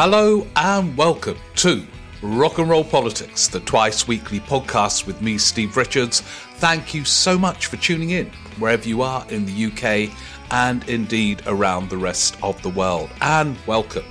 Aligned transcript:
Hello 0.00 0.46
and 0.54 0.96
welcome 0.96 1.36
to 1.56 1.84
Rock 2.22 2.58
and 2.58 2.70
Roll 2.70 2.84
Politics, 2.84 3.48
the 3.48 3.58
twice 3.58 4.06
weekly 4.06 4.38
podcast 4.38 5.08
with 5.08 5.20
me, 5.20 5.38
Steve 5.38 5.76
Richards. 5.76 6.20
Thank 6.20 6.94
you 6.94 7.04
so 7.04 7.36
much 7.36 7.66
for 7.66 7.78
tuning 7.78 8.10
in, 8.10 8.26
wherever 8.60 8.88
you 8.88 9.02
are 9.02 9.26
in 9.28 9.44
the 9.44 9.66
UK 9.66 10.16
and 10.52 10.88
indeed 10.88 11.42
around 11.48 11.90
the 11.90 11.96
rest 11.96 12.36
of 12.44 12.62
the 12.62 12.68
world. 12.68 13.10
And 13.22 13.56
welcome 13.66 14.04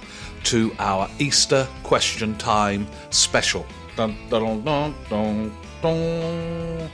to 0.43 0.75
our 0.77 1.09
Easter 1.19 1.65
Question 1.83 2.37
Time 2.37 2.85
special. 3.09 3.65
Dun, 3.95 4.17
dun, 4.29 4.93
dun, 5.09 6.89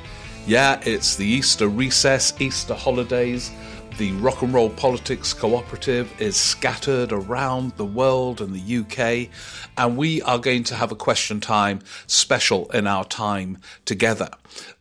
yeah, 0.46 0.80
it's 0.86 1.16
the 1.16 1.26
Easter 1.26 1.68
recess, 1.68 2.40
Easter 2.40 2.76
holidays 2.76 3.50
the 3.98 4.12
Rock 4.14 4.42
and 4.42 4.54
Roll 4.54 4.70
Politics 4.70 5.34
Cooperative 5.34 6.12
is 6.20 6.36
scattered 6.36 7.12
around 7.12 7.74
the 7.78 7.86
world 7.86 8.42
and 8.42 8.54
the 8.54 8.78
UK, 8.78 9.30
and 9.78 9.98
we 9.98 10.22
are 10.24 10.40
going 10.40 10.64
to 10.66 10.76
have 10.76 10.92
a 10.92 10.96
question 10.96 11.40
time 11.40 11.80
special 12.08 12.70
in 12.72 12.88
our 12.88 13.06
time 13.06 13.60
together. 13.86 14.30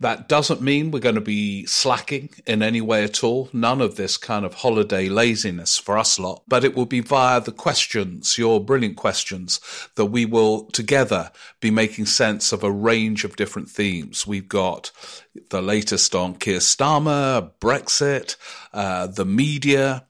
That 0.01 0.29
doesn't 0.29 0.63
mean 0.63 0.91
we're 0.91 1.01
going 1.01 1.15
to 1.15 1.21
be 1.21 1.67
slacking 1.67 2.31
in 2.47 2.63
any 2.63 2.81
way 2.81 3.05
at 3.05 3.23
all. 3.23 3.49
None 3.53 3.81
of 3.81 3.97
this 3.97 4.17
kind 4.17 4.45
of 4.45 4.55
holiday 4.55 5.09
laziness 5.09 5.79
for 5.79 5.99
us 5.99 6.19
lot, 6.19 6.43
but 6.49 6.65
it 6.65 6.75
will 6.75 6.87
be 6.87 7.01
via 7.01 7.41
the 7.41 7.53
questions, 7.53 8.39
your 8.39 8.65
brilliant 8.65 8.97
questions, 8.97 9.61
that 9.97 10.07
we 10.07 10.25
will 10.25 10.65
together 10.67 11.31
be 11.61 11.71
making 11.71 12.07
sense 12.07 12.53
of 12.53 12.63
a 12.65 12.71
range 12.71 13.25
of 13.25 13.37
different 13.37 13.69
themes. 13.69 14.27
We've 14.27 14.49
got 14.49 14.91
the 15.51 15.63
latest 15.63 16.15
on 16.15 16.35
Keir 16.37 16.59
Starmer, 16.59 17.53
Brexit, 17.61 18.37
uh, 18.73 19.07
the 19.07 19.25
media, 19.25 20.07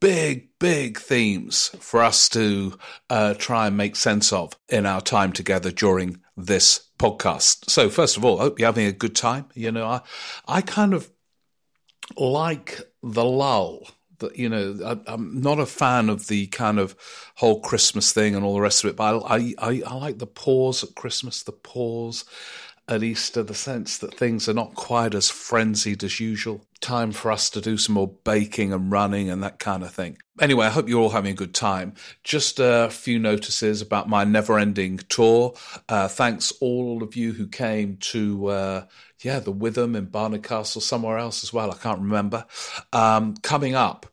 big, 0.00 0.48
big 0.58 0.98
themes 0.98 1.70
for 1.80 2.02
us 2.02 2.28
to 2.30 2.78
uh, 3.10 3.34
try 3.34 3.66
and 3.66 3.76
make 3.76 3.96
sense 3.96 4.32
of 4.32 4.52
in 4.68 4.86
our 4.86 5.00
time 5.00 5.32
together 5.32 5.70
during 5.70 6.20
this 6.36 6.88
podcast. 6.98 7.68
So, 7.68 7.88
first 7.88 8.16
of 8.16 8.24
all, 8.24 8.38
I 8.38 8.44
hope 8.44 8.58
you're 8.58 8.66
having 8.66 8.86
a 8.86 8.92
good 8.92 9.16
time. 9.16 9.46
You 9.54 9.72
know, 9.72 9.86
I, 9.86 10.00
I 10.46 10.60
kind 10.60 10.94
of 10.94 11.10
like 12.16 12.80
the 13.02 13.24
lull. 13.24 13.88
That 14.18 14.36
you 14.36 14.48
know, 14.48 15.00
I, 15.06 15.12
am 15.12 15.40
not 15.40 15.60
a 15.60 15.66
fan 15.66 16.08
of 16.08 16.26
the 16.26 16.48
kind 16.48 16.80
of 16.80 16.96
whole 17.36 17.60
Christmas 17.60 18.12
thing 18.12 18.34
and 18.34 18.44
all 18.44 18.54
the 18.54 18.60
rest 18.60 18.82
of 18.82 18.90
it, 18.90 18.96
but 18.96 19.22
I, 19.24 19.54
I, 19.58 19.82
I 19.86 19.94
like 19.94 20.18
the 20.18 20.26
pause 20.26 20.82
at 20.82 20.96
Christmas, 20.96 21.44
the 21.44 21.52
pause 21.52 22.24
at 22.88 23.02
Easter, 23.02 23.42
the 23.42 23.54
sense 23.54 23.98
that 23.98 24.14
things 24.14 24.48
are 24.48 24.54
not 24.54 24.74
quite 24.74 25.14
as 25.14 25.30
frenzied 25.30 26.02
as 26.02 26.20
usual. 26.20 26.64
Time 26.80 27.12
for 27.12 27.30
us 27.30 27.50
to 27.50 27.60
do 27.60 27.76
some 27.76 27.94
more 27.94 28.14
baking 28.24 28.72
and 28.72 28.90
running 28.90 29.28
and 29.28 29.42
that 29.42 29.58
kind 29.58 29.82
of 29.82 29.92
thing. 29.92 30.18
Anyway, 30.40 30.66
I 30.66 30.70
hope 30.70 30.88
you're 30.88 31.00
all 31.00 31.10
having 31.10 31.32
a 31.32 31.36
good 31.36 31.54
time. 31.54 31.94
Just 32.24 32.58
a 32.58 32.88
few 32.90 33.18
notices 33.18 33.82
about 33.82 34.08
my 34.08 34.24
never 34.24 34.58
ending 34.58 34.98
tour. 35.08 35.54
Uh, 35.88 36.08
thanks 36.08 36.52
all 36.60 37.02
of 37.02 37.16
you 37.16 37.32
who 37.32 37.46
came 37.46 37.96
to, 37.98 38.46
uh, 38.46 38.84
yeah, 39.22 39.40
the 39.40 39.52
Witham 39.52 39.94
in 39.94 40.06
Barnard 40.06 40.42
Castle, 40.42 40.80
somewhere 40.80 41.18
else 41.18 41.44
as 41.44 41.52
well. 41.52 41.70
I 41.70 41.76
can't 41.76 42.00
remember. 42.00 42.46
Um, 42.92 43.36
coming 43.36 43.74
up, 43.74 44.06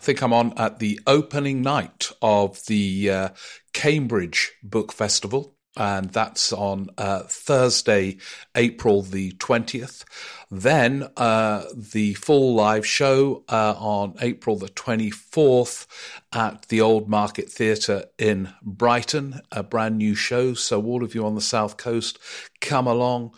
I 0.00 0.04
think 0.04 0.22
I'm 0.22 0.32
on 0.32 0.54
at 0.56 0.78
the 0.78 1.00
opening 1.06 1.62
night 1.62 2.10
of 2.22 2.64
the 2.66 3.10
uh, 3.10 3.28
Cambridge 3.72 4.52
Book 4.62 4.92
Festival 4.92 5.56
and 5.76 6.10
that's 6.10 6.52
on 6.52 6.90
uh, 6.98 7.22
Thursday, 7.22 8.18
April 8.54 9.02
the 9.02 9.32
20th. 9.32 10.04
Then 10.50 11.08
uh, 11.16 11.64
the 11.74 12.14
full 12.14 12.54
live 12.54 12.86
show 12.86 13.44
uh, 13.48 13.74
on 13.78 14.14
April 14.20 14.56
the 14.56 14.68
24th 14.68 15.86
at 16.32 16.68
the 16.68 16.80
Old 16.80 17.08
Market 17.08 17.50
Theatre 17.50 18.04
in 18.18 18.52
Brighton, 18.62 19.40
a 19.50 19.62
brand 19.62 19.98
new 19.98 20.14
show. 20.14 20.54
So, 20.54 20.84
all 20.84 21.02
of 21.02 21.14
you 21.14 21.24
on 21.24 21.34
the 21.34 21.40
South 21.40 21.76
Coast, 21.76 22.18
come 22.60 22.86
along. 22.86 23.34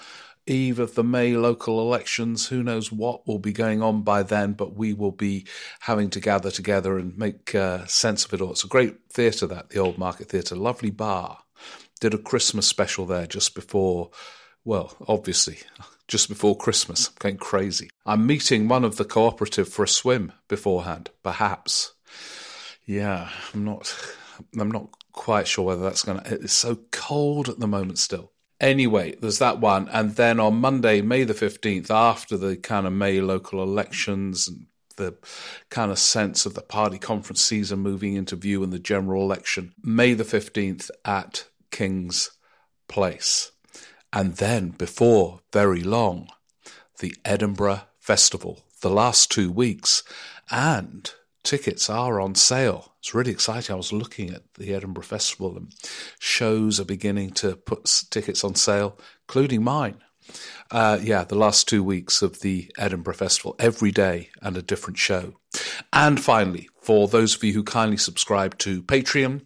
Eve 0.47 0.79
of 0.79 0.95
the 0.95 1.03
May 1.03 1.37
local 1.39 1.81
elections. 1.81 2.49
Who 2.49 2.63
knows 2.63 2.93
what 2.93 3.27
will 3.27 3.39
be 3.39 3.53
going 3.53 3.83
on 3.83 4.03
by 4.03 4.23
then, 4.23 4.53
but 4.53 4.75
we 4.77 4.93
will 4.93 5.11
be 5.11 5.47
having 5.81 6.11
to 6.11 6.21
gather 6.21 6.51
together 6.51 6.99
and 6.99 7.17
make 7.17 7.55
uh, 7.55 7.87
sense 7.87 8.27
of 8.27 8.35
it 8.35 8.43
all. 8.43 8.51
It's 8.51 8.63
a 8.63 8.69
great 8.69 8.97
theatre, 9.09 9.47
that, 9.47 9.71
the 9.71 9.79
Old 9.79 9.97
Market 9.97 10.29
Theatre. 10.29 10.55
Lovely 10.55 10.91
bar 10.91 11.44
did 12.05 12.13
a 12.13 12.19
Christmas 12.19 12.67
special 12.67 13.07
there 13.07 13.27
just 13.27 13.55
before, 13.55 14.11
well, 14.63 14.95
obviously, 15.09 15.61
just 16.07 16.29
before 16.29 16.55
Christmas. 16.55 17.09
I'm 17.09 17.15
going 17.19 17.37
crazy. 17.39 17.89
I'm 18.05 18.27
meeting 18.27 18.69
one 18.69 18.85
of 18.85 18.97
the 18.97 19.07
cooperative 19.07 19.71
for 19.71 19.85
a 19.85 19.89
swim 19.89 20.31
beforehand, 20.47 21.09
perhaps. 21.23 21.95
Yeah, 22.85 23.31
I'm 23.55 23.65
not. 23.65 23.97
I'm 24.59 24.71
not 24.71 24.89
quite 25.13 25.49
sure 25.49 25.65
whether 25.65 25.81
that's 25.81 26.03
going 26.03 26.21
to. 26.21 26.35
It's 26.35 26.53
so 26.53 26.79
cold 26.93 27.49
at 27.49 27.59
the 27.59 27.67
moment 27.67 27.99
still. 27.99 28.33
Anyway, 28.61 29.15
there's 29.23 29.39
that 29.39 29.61
one. 29.61 29.89
And 29.89 30.15
then 30.17 30.39
on 30.39 30.57
Monday, 30.57 31.01
May 31.01 31.25
the 31.25 31.33
15th, 31.33 31.91
after 31.91 32.37
the 32.37 32.57
kind 32.59 32.87
of 32.87 32.93
May 32.93 33.23
local 33.23 33.63
elections 33.63 34.47
and 34.47 34.67
the 34.97 35.17
kind 35.71 35.91
of 35.91 35.99
sense 35.99 36.45
of 36.45 36.53
the 36.53 36.61
party 36.61 36.99
conference 36.99 37.43
season 37.43 37.79
moving 37.79 38.13
into 38.13 38.37
view 38.37 38.63
and 38.63 38.75
the 38.75 38.79
general 38.79 39.23
election, 39.23 39.73
May 39.83 40.13
the 40.13 40.25
15th 40.25 40.91
at 41.07 41.47
King's 41.75 42.31
Place. 42.87 43.51
And 44.13 44.37
then, 44.37 44.69
before 44.69 45.41
very 45.53 45.83
long, 45.83 46.29
the 47.01 47.17
Edinburgh 47.25 47.83
Festival, 47.99 48.61
the 48.81 48.91
last 48.91 49.33
two 49.33 49.51
weeks, 49.51 50.05
and 50.53 51.13
tickets 51.43 51.91
are 51.91 52.21
on 52.21 52.37
sale. 52.37 52.93
It's 53.01 53.13
really 53.13 53.33
exciting. 53.33 53.75
I 53.75 53.77
was 53.77 53.93
looking 53.93 54.31
at 54.31 54.55
the 54.55 54.73
Edinburgh 54.73 55.03
Festival 55.03 55.57
and 55.57 55.75
shows 56.21 56.79
are 56.79 56.85
beginning 56.85 57.31
to 57.33 57.57
put 57.57 58.03
tickets 58.11 58.45
on 58.45 58.55
sale, 58.55 58.97
including 59.27 59.65
mine. 59.65 59.97
Uh, 60.71 60.99
yeah, 61.03 61.25
the 61.25 61.35
last 61.35 61.69
two 61.69 61.83
weeks 61.83 62.23
of 62.23 62.41
the 62.41 62.71
Edinburgh 62.79 63.15
Festival, 63.15 63.57
every 63.59 63.91
day 63.91 64.31
and 64.41 64.57
a 64.57 64.63
different 64.63 64.99
show. 64.99 65.35
And 65.93 66.23
finally, 66.23 66.69
for 66.81 67.09
those 67.09 67.35
of 67.35 67.43
you 67.43 67.53
who 67.53 67.65
kindly 67.65 67.97
subscribe 67.97 68.59
to 68.59 68.83
Patreon, 68.85 69.43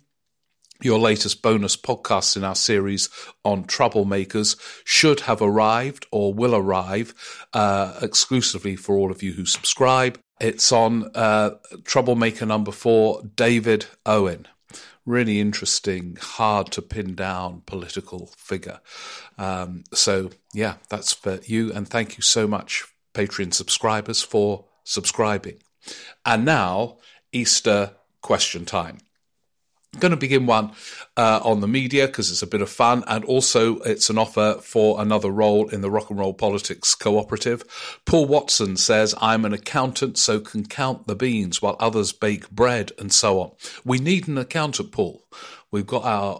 your 0.82 0.98
latest 0.98 1.42
bonus 1.42 1.76
podcast 1.76 2.36
in 2.36 2.44
our 2.44 2.54
series 2.54 3.08
on 3.44 3.64
troublemakers 3.64 4.56
should 4.84 5.20
have 5.20 5.42
arrived 5.42 6.06
or 6.12 6.32
will 6.32 6.54
arrive 6.54 7.14
uh, 7.52 7.98
exclusively 8.00 8.76
for 8.76 8.96
all 8.96 9.10
of 9.10 9.22
you 9.22 9.32
who 9.32 9.44
subscribe. 9.44 10.18
It's 10.40 10.70
on 10.70 11.10
uh, 11.14 11.50
troublemaker 11.84 12.46
number 12.46 12.70
four, 12.70 13.22
David 13.34 13.86
Owen. 14.06 14.46
Really 15.04 15.40
interesting, 15.40 16.16
hard 16.20 16.70
to 16.72 16.82
pin 16.82 17.14
down 17.14 17.62
political 17.66 18.30
figure. 18.36 18.80
Um, 19.38 19.84
so, 19.92 20.30
yeah, 20.52 20.74
that's 20.90 21.12
for 21.12 21.40
you. 21.44 21.72
And 21.72 21.88
thank 21.88 22.18
you 22.18 22.22
so 22.22 22.46
much, 22.46 22.84
Patreon 23.14 23.54
subscribers, 23.54 24.22
for 24.22 24.66
subscribing. 24.84 25.60
And 26.24 26.44
now, 26.44 26.98
Easter 27.32 27.92
question 28.20 28.64
time 28.64 28.98
going 29.98 30.10
to 30.10 30.16
begin 30.16 30.46
one 30.46 30.72
uh, 31.16 31.40
on 31.42 31.60
the 31.60 31.68
media 31.68 32.06
because 32.06 32.30
it's 32.30 32.42
a 32.42 32.46
bit 32.46 32.60
of 32.60 32.68
fun 32.68 33.02
and 33.06 33.24
also 33.24 33.78
it's 33.80 34.10
an 34.10 34.18
offer 34.18 34.58
for 34.62 35.00
another 35.00 35.30
role 35.30 35.68
in 35.68 35.80
the 35.80 35.90
rock 35.90 36.10
and 36.10 36.18
roll 36.18 36.34
politics 36.34 36.94
cooperative. 36.94 37.64
Paul 38.04 38.26
watson 38.26 38.76
says 38.76 39.14
i'm 39.20 39.44
an 39.44 39.52
accountant 39.52 40.18
so 40.18 40.40
can 40.40 40.66
count 40.66 41.06
the 41.06 41.16
beans 41.16 41.62
while 41.62 41.76
others 41.80 42.12
bake 42.12 42.50
bread 42.50 42.92
and 42.98 43.12
so 43.12 43.40
on. 43.40 43.52
We 43.84 43.98
need 43.98 44.28
an 44.28 44.38
accountant 44.38 44.92
paul 44.92 45.24
We've 45.70 45.86
got 45.86 46.04
our 46.04 46.36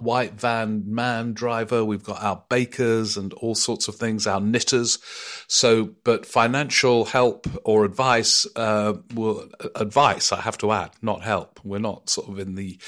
white 0.00 0.34
van 0.34 0.82
man 0.86 1.32
driver. 1.32 1.84
We've 1.84 2.02
got 2.02 2.22
our 2.22 2.42
bakers 2.48 3.16
and 3.16 3.32
all 3.34 3.54
sorts 3.54 3.86
of 3.86 3.94
things, 3.94 4.26
our 4.26 4.40
knitters. 4.40 4.98
So, 5.46 5.90
but 6.02 6.26
financial 6.26 7.04
help 7.04 7.46
or 7.64 7.84
advice, 7.84 8.46
uh, 8.56 8.94
will, 9.14 9.48
advice, 9.76 10.32
I 10.32 10.40
have 10.40 10.58
to 10.58 10.72
add, 10.72 10.90
not 11.02 11.22
help. 11.22 11.60
We're 11.62 11.78
not 11.78 12.10
sort 12.10 12.28
of 12.28 12.38
in 12.40 12.56
the 12.56 12.78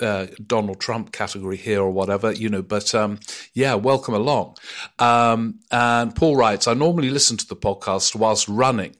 uh, 0.00 0.26
Donald 0.46 0.80
Trump 0.80 1.12
category 1.12 1.56
here 1.56 1.80
or 1.80 1.90
whatever, 1.90 2.32
you 2.32 2.48
know, 2.48 2.62
but 2.62 2.94
um, 2.94 3.18
yeah, 3.54 3.74
welcome 3.74 4.14
along. 4.14 4.56
Um, 4.98 5.60
and 5.70 6.14
Paul 6.14 6.36
writes, 6.36 6.66
I 6.66 6.74
normally 6.74 7.10
listen 7.10 7.36
to 7.38 7.46
the 7.46 7.56
podcast 7.56 8.14
whilst 8.14 8.48
running 8.48 8.96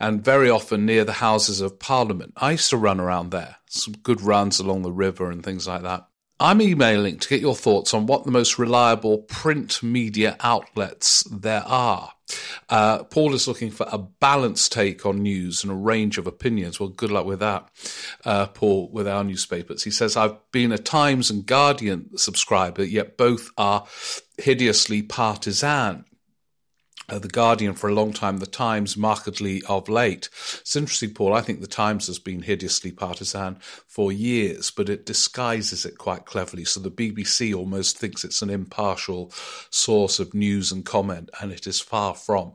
and 0.00 0.24
very 0.24 0.50
often 0.50 0.86
near 0.86 1.04
the 1.04 1.12
Houses 1.12 1.60
of 1.60 1.78
Parliament. 1.78 2.32
I 2.36 2.52
used 2.52 2.70
to 2.70 2.76
run 2.76 3.00
around 3.00 3.30
there, 3.30 3.56
some 3.68 3.94
good 4.02 4.20
runs 4.20 4.60
along 4.60 4.82
the 4.82 4.92
river 4.92 5.30
and 5.30 5.42
things 5.42 5.66
like 5.66 5.82
that. 5.82 6.06
I'm 6.40 6.62
emailing 6.62 7.18
to 7.18 7.28
get 7.28 7.40
your 7.40 7.56
thoughts 7.56 7.92
on 7.92 8.06
what 8.06 8.24
the 8.24 8.30
most 8.30 8.58
reliable 8.58 9.18
print 9.18 9.82
media 9.82 10.36
outlets 10.40 11.24
there 11.24 11.64
are. 11.66 12.12
Uh, 12.68 13.04
Paul 13.04 13.34
is 13.34 13.48
looking 13.48 13.70
for 13.70 13.86
a 13.90 13.98
balanced 13.98 14.70
take 14.70 15.04
on 15.04 15.22
news 15.22 15.64
and 15.64 15.72
a 15.72 15.74
range 15.74 16.18
of 16.18 16.26
opinions. 16.26 16.78
Well, 16.78 16.90
good 16.90 17.10
luck 17.10 17.26
with 17.26 17.40
that, 17.40 17.68
uh, 18.24 18.46
Paul, 18.48 18.88
with 18.92 19.08
our 19.08 19.24
newspapers. 19.24 19.82
He 19.82 19.90
says, 19.90 20.16
I've 20.16 20.36
been 20.52 20.70
a 20.70 20.78
Times 20.78 21.30
and 21.30 21.44
Guardian 21.44 22.16
subscriber, 22.16 22.84
yet 22.84 23.16
both 23.16 23.50
are 23.56 23.86
hideously 24.36 25.02
partisan 25.02 26.04
uh, 27.08 27.18
the 27.18 27.28
Guardian 27.28 27.74
for 27.74 27.88
a 27.88 27.94
long 27.94 28.12
time, 28.12 28.38
the 28.38 28.46
Times 28.46 28.96
markedly 28.96 29.62
of 29.68 29.88
late. 29.88 30.28
It's 30.60 30.76
interesting, 30.76 31.14
Paul. 31.14 31.34
I 31.34 31.40
think 31.40 31.60
the 31.60 31.66
Times 31.66 32.06
has 32.06 32.18
been 32.18 32.42
hideously 32.42 32.92
partisan 32.92 33.56
for 33.86 34.12
years, 34.12 34.70
but 34.70 34.88
it 34.88 35.06
disguises 35.06 35.84
it 35.84 35.98
quite 35.98 36.26
cleverly. 36.26 36.64
So 36.64 36.80
the 36.80 36.90
BBC 36.90 37.54
almost 37.54 37.98
thinks 37.98 38.24
it's 38.24 38.42
an 38.42 38.50
impartial 38.50 39.32
source 39.70 40.18
of 40.18 40.34
news 40.34 40.72
and 40.72 40.84
comment, 40.84 41.30
and 41.40 41.52
it 41.52 41.66
is 41.66 41.80
far 41.80 42.14
from. 42.14 42.54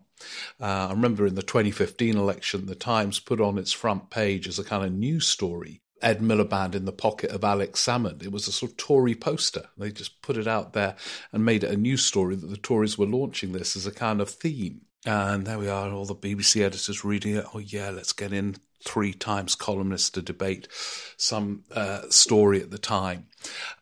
Uh, 0.60 0.88
I 0.88 0.92
remember 0.92 1.28
in 1.28 1.36
the 1.36 1.44
2015 1.44 2.16
election, 2.16 2.66
the 2.66 2.76
Times 2.76 3.20
put 3.20 3.42
on 3.42 3.58
its 3.58 3.72
front 3.72 4.10
page 4.10 4.48
as 4.48 4.60
a 4.60 4.64
kind 4.64 4.86
of 4.86 4.94
news 4.94 5.28
story 5.28 5.83
Ed 6.04 6.20
Miliband 6.20 6.76
in 6.76 6.86
the 6.86 6.92
pocket 6.92 7.32
of 7.32 7.44
Alex 7.44 7.84
Salmond. 7.84 8.24
It 8.24 8.32
was 8.32 8.48
a 8.48 8.52
sort 8.52 8.72
of 8.72 8.78
Tory 8.78 9.16
poster. 9.16 9.70
They 9.78 9.92
just 9.92 10.22
put 10.22 10.38
it 10.38 10.48
out 10.48 10.74
there 10.74 10.96
and 11.32 11.46
made 11.46 11.64
it 11.64 11.72
a 11.72 11.78
news 11.78 12.06
story 12.06 12.36
that 12.36 12.48
the 12.48 12.58
Tories 12.58 12.98
were 12.98 13.06
launching 13.06 13.54
this 13.54 13.76
as 13.76 13.88
a 13.88 13.92
kind 13.92 14.22
of 14.22 14.30
theme. 14.30 14.82
And 15.06 15.48
there 15.48 15.58
we 15.58 15.70
are, 15.70 15.90
all 15.92 16.06
the 16.06 16.16
BBC 16.16 16.62
editors 16.62 17.04
reading 17.04 17.36
it. 17.36 17.46
Oh, 17.54 17.60
yeah, 17.60 17.90
let's 17.90 18.14
get 18.14 18.32
in 18.32 18.56
three 18.86 19.14
times 19.14 19.56
columnists 19.56 20.10
to 20.12 20.22
debate 20.22 20.68
some 21.18 21.64
uh, 21.72 22.02
story 22.10 22.62
at 22.62 22.72
the 22.72 22.78
time. 22.78 23.28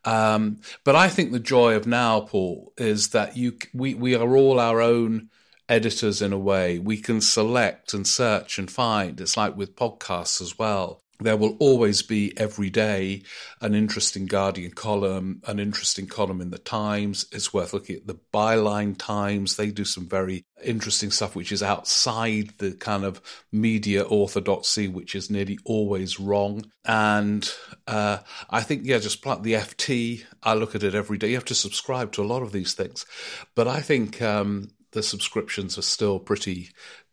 Um, 0.05 0.61
but 0.83 0.95
I 0.95 1.09
think 1.09 1.31
the 1.31 1.39
joy 1.39 1.75
of 1.75 1.87
now, 1.87 2.21
Paul, 2.21 2.73
is 2.77 3.09
that 3.09 3.35
you 3.35 3.57
we 3.73 3.93
we 3.93 4.15
are 4.15 4.35
all 4.35 4.59
our 4.59 4.81
own 4.81 5.29
editors 5.69 6.21
in 6.21 6.33
a 6.33 6.39
way. 6.39 6.79
We 6.79 6.97
can 6.97 7.21
select 7.21 7.93
and 7.93 8.05
search 8.05 8.57
and 8.57 8.69
find. 8.69 9.19
It's 9.21 9.37
like 9.37 9.55
with 9.55 9.75
podcasts 9.75 10.41
as 10.41 10.57
well 10.57 11.01
there 11.21 11.37
will 11.37 11.55
always 11.59 12.01
be 12.01 12.33
every 12.37 12.69
day 12.69 13.23
an 13.61 13.75
interesting 13.75 14.25
Guardian 14.25 14.71
column, 14.71 15.41
an 15.47 15.59
interesting 15.59 16.07
column 16.07 16.41
in 16.41 16.49
the 16.49 16.57
Times. 16.57 17.25
It's 17.31 17.53
worth 17.53 17.73
looking 17.73 17.97
at 17.97 18.07
the 18.07 18.19
Byline 18.33 18.95
Times. 18.97 19.55
They 19.55 19.71
do 19.71 19.85
some 19.85 20.07
very 20.07 20.45
interesting 20.63 21.11
stuff 21.11 21.35
which 21.35 21.51
is 21.51 21.63
outside 21.63 22.53
the 22.57 22.73
kind 22.73 23.03
of 23.03 23.21
media 23.51 24.03
orthodoxy, 24.03 24.87
which 24.87 25.15
is 25.15 25.29
nearly 25.29 25.57
always 25.65 26.19
wrong. 26.19 26.65
And 26.85 27.49
uh, 27.87 28.19
I 28.49 28.61
think, 28.61 28.81
yeah, 28.85 28.99
just 28.99 29.25
like 29.25 29.43
the 29.43 29.53
FT, 29.53 30.23
I 30.43 30.55
look 30.55 30.75
at 30.75 30.83
it 30.83 30.95
every 30.95 31.17
day. 31.17 31.29
You 31.29 31.35
have 31.35 31.45
to 31.45 31.55
subscribe 31.55 32.11
to 32.13 32.23
a 32.23 32.25
lot 32.25 32.41
of 32.41 32.51
these 32.51 32.73
things. 32.73 33.05
But 33.55 33.67
I 33.67 33.81
think 33.81 34.21
um, 34.21 34.69
the 34.91 35.03
subscriptions 35.03 35.77
are 35.77 35.83
still 35.83 36.19
pretty 36.19 36.69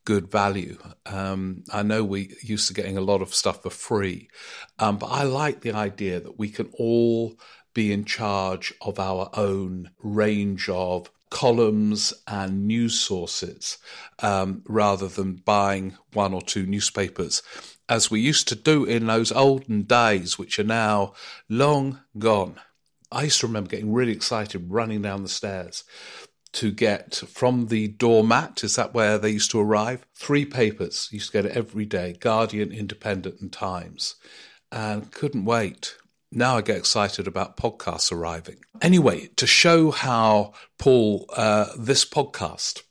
good 0.09 0.31
value. 0.31 0.79
Um, 1.05 1.65
I 1.71 1.83
know 1.83 2.03
we 2.03 2.35
used 2.41 2.67
to 2.69 2.73
getting 2.73 2.97
a 2.97 3.03
lot 3.03 3.21
of 3.21 3.35
stuff 3.35 3.63
for 3.63 3.69
free, 3.69 4.31
um, 4.79 4.97
but 4.97 5.09
I 5.09 5.25
like 5.25 5.61
the 5.61 5.75
idea 5.75 6.19
that 6.19 6.39
we 6.39 6.49
can 6.49 6.71
all 6.79 7.39
be 7.75 7.93
in 7.93 8.07
charge 8.07 8.73
of 8.81 8.99
our 8.99 9.29
own 9.35 9.91
range 10.03 10.71
of 10.71 11.11
columns 11.29 12.15
and 12.27 12.67
news 12.67 12.99
sources 12.99 13.77
um, 14.21 14.63
rather 14.67 15.09
than 15.09 15.43
buying 15.45 15.99
one 16.15 16.33
or 16.33 16.41
two 16.41 16.65
newspapers 16.65 17.43
as 17.87 18.11
we 18.11 18.19
used 18.19 18.49
to 18.49 18.55
do 18.55 18.87
in 18.87 19.09
those 19.09 19.31
olden 19.31 19.83
days, 19.83 20.39
which 20.39 20.59
are 20.59 20.65
now 20.65 21.13
long 21.51 22.01
gone. 22.17 22.55
I 23.13 23.25
used 23.25 23.41
to 23.41 23.47
remember 23.47 23.69
getting 23.69 23.93
really 23.93 24.13
excited 24.13 24.71
running 24.71 25.03
down 25.03 25.23
the 25.23 25.29
stairs 25.29 25.85
to 26.53 26.71
get 26.71 27.15
from 27.15 27.67
the 27.67 27.89
doormat, 27.89 28.65
is 28.65 28.77
that 28.77 28.95
where 28.95 29.19
they 29.19 29.31
used 29.31 29.51
to 29.53 29.61
arrive? 29.61 30.07
Three 30.15 30.45
papers, 30.45 31.09
used 31.13 31.33
to 31.33 31.43
get 31.43 31.47
it 31.47 31.57
every 31.57 31.85
day 31.85 32.17
Guardian, 32.19 32.73
Independent, 32.73 33.41
and 33.41 33.53
Times. 33.53 34.17
And 34.71 35.11
couldn't 35.13 35.45
wait. 35.45 35.97
Now 36.31 36.59
I 36.59 36.61
get 36.61 36.77
excited 36.77 37.27
about 37.27 37.57
podcasts 37.57 38.13
arriving. 38.13 38.59
Anyway, 38.83 39.31
to 39.37 39.47
show 39.47 39.91
how, 39.91 40.53
Paul, 40.79 41.27
uh, 41.35 41.67
this 41.79 42.05
podcast 42.05 42.83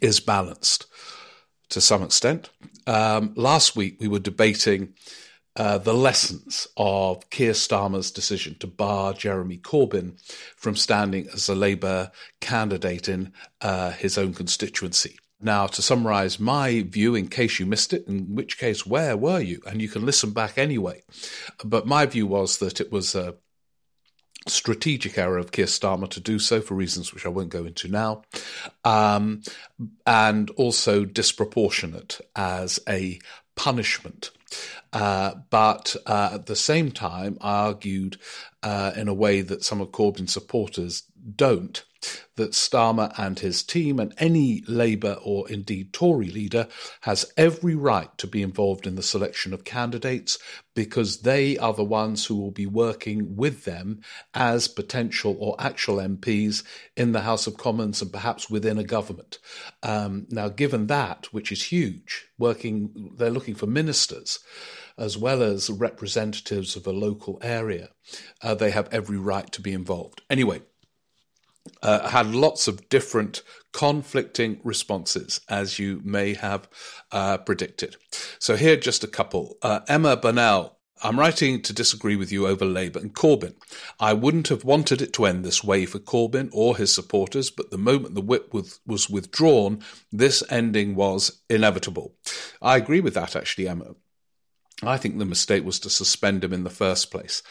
is 0.00 0.20
balanced 0.20 0.86
to 1.70 1.80
some 1.80 2.02
extent, 2.02 2.50
um, 2.86 3.32
last 3.36 3.76
week 3.76 3.96
we 4.00 4.08
were 4.08 4.18
debating 4.18 4.94
uh, 5.58 5.76
the 5.76 5.92
lessons 5.92 6.68
of 6.76 7.28
Keir 7.30 7.52
Starmer's 7.52 8.12
decision 8.12 8.56
to 8.60 8.66
bar 8.68 9.12
Jeremy 9.12 9.58
Corbyn 9.58 10.18
from 10.56 10.76
standing 10.76 11.28
as 11.34 11.48
a 11.48 11.54
Labour 11.54 12.12
candidate 12.40 13.08
in 13.08 13.32
uh, 13.60 13.90
his 13.90 14.16
own 14.16 14.34
constituency. 14.34 15.18
Now, 15.40 15.66
to 15.66 15.82
summarise 15.82 16.40
my 16.40 16.82
view, 16.82 17.14
in 17.14 17.28
case 17.28 17.58
you 17.58 17.66
missed 17.66 17.92
it, 17.92 18.06
in 18.06 18.34
which 18.34 18.58
case, 18.58 18.86
where 18.86 19.16
were 19.16 19.40
you? 19.40 19.60
And 19.66 19.82
you 19.82 19.88
can 19.88 20.06
listen 20.06 20.30
back 20.30 20.58
anyway. 20.58 21.02
But 21.64 21.86
my 21.86 22.06
view 22.06 22.26
was 22.26 22.58
that 22.58 22.80
it 22.80 22.90
was 22.90 23.14
a 23.14 23.34
strategic 24.46 25.18
error 25.18 25.38
of 25.38 25.52
Keir 25.52 25.66
Starmer 25.66 26.08
to 26.10 26.20
do 26.20 26.38
so 26.38 26.60
for 26.60 26.74
reasons 26.74 27.12
which 27.12 27.26
I 27.26 27.30
won't 27.30 27.50
go 27.50 27.64
into 27.64 27.88
now, 27.88 28.22
um, 28.84 29.42
and 30.06 30.50
also 30.50 31.04
disproportionate 31.04 32.20
as 32.34 32.80
a 32.88 33.20
punishment. 33.58 34.30
Uh, 34.92 35.34
but 35.50 35.94
uh, 36.06 36.30
at 36.32 36.46
the 36.46 36.56
same 36.56 36.90
time, 36.90 37.36
I 37.42 37.66
argued 37.66 38.16
uh, 38.62 38.92
in 38.96 39.08
a 39.08 39.14
way 39.14 39.42
that 39.42 39.64
some 39.64 39.82
of 39.82 39.88
Corbyn's 39.88 40.32
supporters 40.32 41.02
don't 41.36 41.84
that 42.36 42.52
Starmer 42.52 43.12
and 43.18 43.38
his 43.38 43.62
team 43.62 43.98
and 43.98 44.14
any 44.18 44.62
Labour 44.66 45.18
or 45.22 45.48
indeed 45.50 45.92
Tory 45.92 46.28
leader 46.30 46.68
has 47.02 47.30
every 47.36 47.74
right 47.74 48.16
to 48.18 48.26
be 48.26 48.42
involved 48.42 48.86
in 48.86 48.94
the 48.94 49.02
selection 49.02 49.52
of 49.52 49.64
candidates 49.64 50.38
because 50.74 51.22
they 51.22 51.58
are 51.58 51.74
the 51.74 51.84
ones 51.84 52.26
who 52.26 52.36
will 52.36 52.52
be 52.52 52.66
working 52.66 53.34
with 53.36 53.64
them 53.64 54.00
as 54.34 54.68
potential 54.68 55.36
or 55.40 55.56
actual 55.58 55.96
MPs 55.96 56.62
in 56.96 57.12
the 57.12 57.22
House 57.22 57.46
of 57.46 57.56
Commons 57.56 58.00
and 58.00 58.12
perhaps 58.12 58.48
within 58.48 58.78
a 58.78 58.84
government. 58.84 59.38
Um, 59.82 60.26
now, 60.30 60.48
given 60.48 60.86
that, 60.86 61.26
which 61.32 61.50
is 61.50 61.64
huge, 61.64 62.28
working, 62.38 63.12
they're 63.16 63.30
looking 63.30 63.56
for 63.56 63.66
ministers 63.66 64.38
as 64.96 65.16
well 65.16 65.42
as 65.42 65.70
representatives 65.70 66.76
of 66.76 66.86
a 66.86 66.92
local 66.92 67.38
area. 67.40 67.88
Uh, 68.42 68.54
they 68.54 68.70
have 68.70 68.88
every 68.92 69.16
right 69.16 69.50
to 69.52 69.60
be 69.60 69.72
involved. 69.72 70.22
Anyway, 70.28 70.60
uh, 71.82 72.08
had 72.08 72.34
lots 72.34 72.68
of 72.68 72.88
different 72.88 73.42
conflicting 73.72 74.60
responses, 74.64 75.40
as 75.48 75.78
you 75.78 76.00
may 76.04 76.34
have 76.34 76.68
uh, 77.12 77.38
predicted. 77.38 77.96
So 78.38 78.56
here 78.56 78.76
just 78.76 79.04
a 79.04 79.08
couple. 79.08 79.56
Uh, 79.62 79.80
Emma 79.88 80.16
Burnell. 80.16 80.74
I'm 81.00 81.16
writing 81.16 81.62
to 81.62 81.72
disagree 81.72 82.16
with 82.16 82.32
you 82.32 82.48
over 82.48 82.64
Labour 82.64 82.98
and 82.98 83.14
Corbyn. 83.14 83.54
I 84.00 84.14
wouldn't 84.14 84.48
have 84.48 84.64
wanted 84.64 85.00
it 85.00 85.12
to 85.12 85.26
end 85.26 85.44
this 85.44 85.62
way 85.62 85.86
for 85.86 86.00
Corbyn 86.00 86.50
or 86.52 86.76
his 86.76 86.92
supporters, 86.92 87.50
but 87.50 87.70
the 87.70 87.78
moment 87.78 88.16
the 88.16 88.20
whip 88.20 88.52
was 88.52 89.08
withdrawn, 89.08 89.80
this 90.10 90.42
ending 90.50 90.96
was 90.96 91.40
inevitable. 91.48 92.16
I 92.60 92.76
agree 92.76 93.00
with 93.00 93.14
that, 93.14 93.36
actually, 93.36 93.68
Emma. 93.68 93.94
I 94.82 94.96
think 94.96 95.18
the 95.18 95.24
mistake 95.24 95.64
was 95.64 95.80
to 95.80 95.90
suspend 95.90 96.44
him 96.44 96.52
in 96.52 96.64
the 96.64 96.70
first 96.70 97.10
place, 97.10 97.42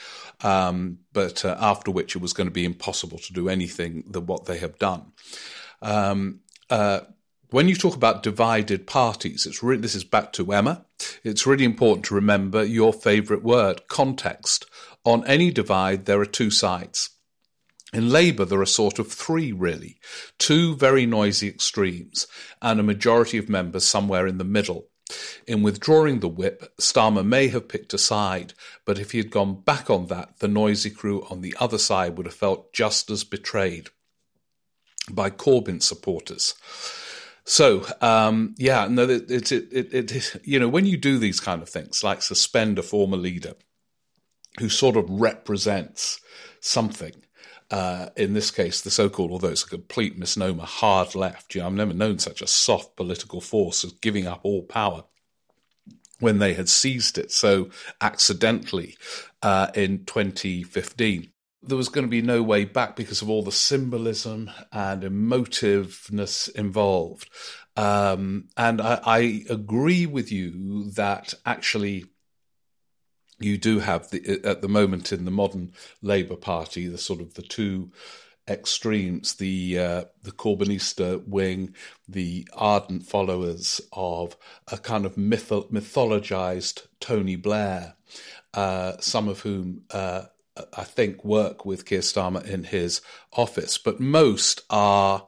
um, 0.41 1.00
but 1.12 1.43
uh, 1.43 1.57
after 1.60 1.91
which 1.91 2.15
it 2.15 2.22
was 2.22 2.34
going 2.34 2.48
to 2.48 2.53
be 2.53 2.63
impossible 2.63 3.19
to 3.19 3.34
do 3.34 3.50
anything 3.50 4.05
than 4.10 4.25
what 4.25 4.46
they 4.46 4.60
have 4.60 4.79
done. 4.79 5.12
Um, 5.81 6.39
uh, 6.69 7.01
when 7.50 7.67
you 7.67 7.75
talk 7.75 7.96
about 7.96 8.24
divided 8.24 8.88
parties, 8.88 9.46
it's 9.46 9.63
re- 9.63 9.77
this 9.77 9.96
is 9.96 10.03
back 10.03 10.34
to 10.34 10.51
Emma. 10.51 10.86
It's 11.24 11.48
really 11.48 11.65
important 11.65 12.05
to 12.05 12.15
remember 12.15 12.63
your 12.63 12.93
favourite 12.93 13.43
word, 13.43 13.88
context. 13.88 14.65
On 15.05 15.25
any 15.25 15.51
divide, 15.51 16.05
there 16.05 16.19
are 16.19 16.25
two 16.25 16.51
sides. 16.51 17.10
In 17.93 18.10
Labour, 18.10 18.43
there 18.43 18.60
are 18.60 18.65
sort 18.65 19.00
of 19.00 19.10
three, 19.12 19.53
really 19.53 19.98
two 20.38 20.75
very 20.75 21.05
noisy 21.05 21.48
extremes, 21.48 22.27
and 22.62 22.79
a 22.79 22.84
majority 22.84 23.38
of 23.38 23.48
members 23.48 23.86
somewhere 23.86 24.27
in 24.27 24.38
the 24.38 24.43
middle. 24.43 24.88
In 25.45 25.63
withdrawing 25.63 26.19
the 26.19 26.27
whip, 26.27 26.73
Starmer 26.77 27.25
may 27.25 27.47
have 27.47 27.69
picked 27.69 27.93
a 27.93 27.97
side, 27.97 28.53
but 28.85 28.99
if 28.99 29.11
he 29.11 29.19
had 29.19 29.31
gone 29.31 29.61
back 29.61 29.89
on 29.89 30.07
that, 30.07 30.39
the 30.39 30.47
noisy 30.47 30.89
crew 30.89 31.25
on 31.29 31.41
the 31.41 31.55
other 31.59 31.77
side 31.77 32.17
would 32.17 32.25
have 32.25 32.35
felt 32.35 32.73
just 32.73 33.09
as 33.09 33.23
betrayed 33.23 33.89
by 35.09 35.29
Corbyn 35.29 35.81
supporters. 35.81 36.55
So, 37.45 37.85
um, 38.01 38.55
yeah, 38.57 38.87
no, 38.89 39.03
it, 39.03 39.31
it, 39.31 39.51
it, 39.51 40.11
it, 40.11 40.41
you 40.43 40.59
know, 40.59 40.67
when 40.67 40.85
you 40.85 40.97
do 40.97 41.17
these 41.17 41.39
kind 41.39 41.61
of 41.61 41.69
things, 41.69 42.03
like 42.03 42.21
suspend 42.21 42.77
a 42.77 42.83
former 42.83 43.15
leader, 43.15 43.53
who 44.59 44.67
sort 44.67 44.97
of 44.97 45.09
represents 45.09 46.19
something. 46.59 47.13
Uh, 47.69 48.09
in 48.15 48.33
this 48.33 48.50
case, 48.50 48.81
the 48.81 48.89
so-called, 48.89 49.31
although 49.31 49.50
it's 49.50 49.63
a 49.63 49.69
complete 49.69 50.17
misnomer, 50.17 50.63
hard 50.63 51.15
left. 51.15 51.53
You 51.53 51.62
know, 51.62 51.67
I've 51.67 51.74
never 51.74 51.93
known 51.93 52.17
such 52.19 52.41
a 52.41 52.47
soft 52.47 52.95
political 52.95 53.41
force 53.41 53.83
as 53.83 53.91
giving 53.91 54.25
up 54.25 54.39
all 54.43 54.63
power 54.63 55.03
when 56.19 56.39
they 56.39 56.53
had 56.53 56.69
seized 56.69 57.17
it 57.17 57.31
so 57.31 57.69
accidentally 58.01 58.97
uh, 59.43 59.67
in 59.75 60.05
2015. 60.05 61.31
There 61.63 61.77
was 61.77 61.89
going 61.89 62.05
to 62.05 62.09
be 62.09 62.21
no 62.21 62.41
way 62.41 62.65
back 62.65 62.95
because 62.95 63.21
of 63.21 63.29
all 63.29 63.43
the 63.43 63.51
symbolism 63.51 64.50
and 64.71 65.03
emotiveness 65.03 66.50
involved. 66.55 67.29
Um, 67.75 68.47
and 68.55 68.81
I, 68.81 69.00
I 69.03 69.43
agree 69.50 70.05
with 70.05 70.31
you 70.31 70.89
that 70.91 71.33
actually 71.45 72.05
you 73.39 73.58
do 73.58 73.79
have 73.79 74.10
the, 74.10 74.41
at 74.44 74.62
the 74.62 74.67
moment 74.67 75.12
in 75.12 75.25
the 75.25 75.32
modern 75.32 75.72
Labour 76.01 76.36
Party 76.36 76.88
the 76.88 76.98
sort 76.98 77.22
of 77.22 77.36
the 77.36 77.41
two 77.41 77.91
extremes 78.48 79.36
the 79.36 79.77
uh, 79.77 80.03
the 80.24 80.32
Corbynista 80.32 81.27
wing, 81.27 81.75
the 82.08 82.48
ardent 82.53 83.06
followers 83.06 83.82
of 83.91 84.38
a 84.72 84.77
kind 84.77 85.06
of 85.06 85.15
mytho- 85.15 85.70
mythologized 85.72 86.88
Tony 87.00 87.36
Blair, 87.36 87.96
uh, 88.53 88.94
some 89.00 89.27
of 89.27 89.41
whom 89.41 89.84
uh, 89.91 90.24
I 90.74 90.84
think 90.84 91.24
work 91.24 91.65
with 91.65 91.86
Keir 91.86 92.00
Starmer 92.00 92.44
in 92.46 92.63
his 92.63 93.01
office, 93.34 93.77
but 93.77 94.00
most 94.00 94.63
are. 94.70 95.27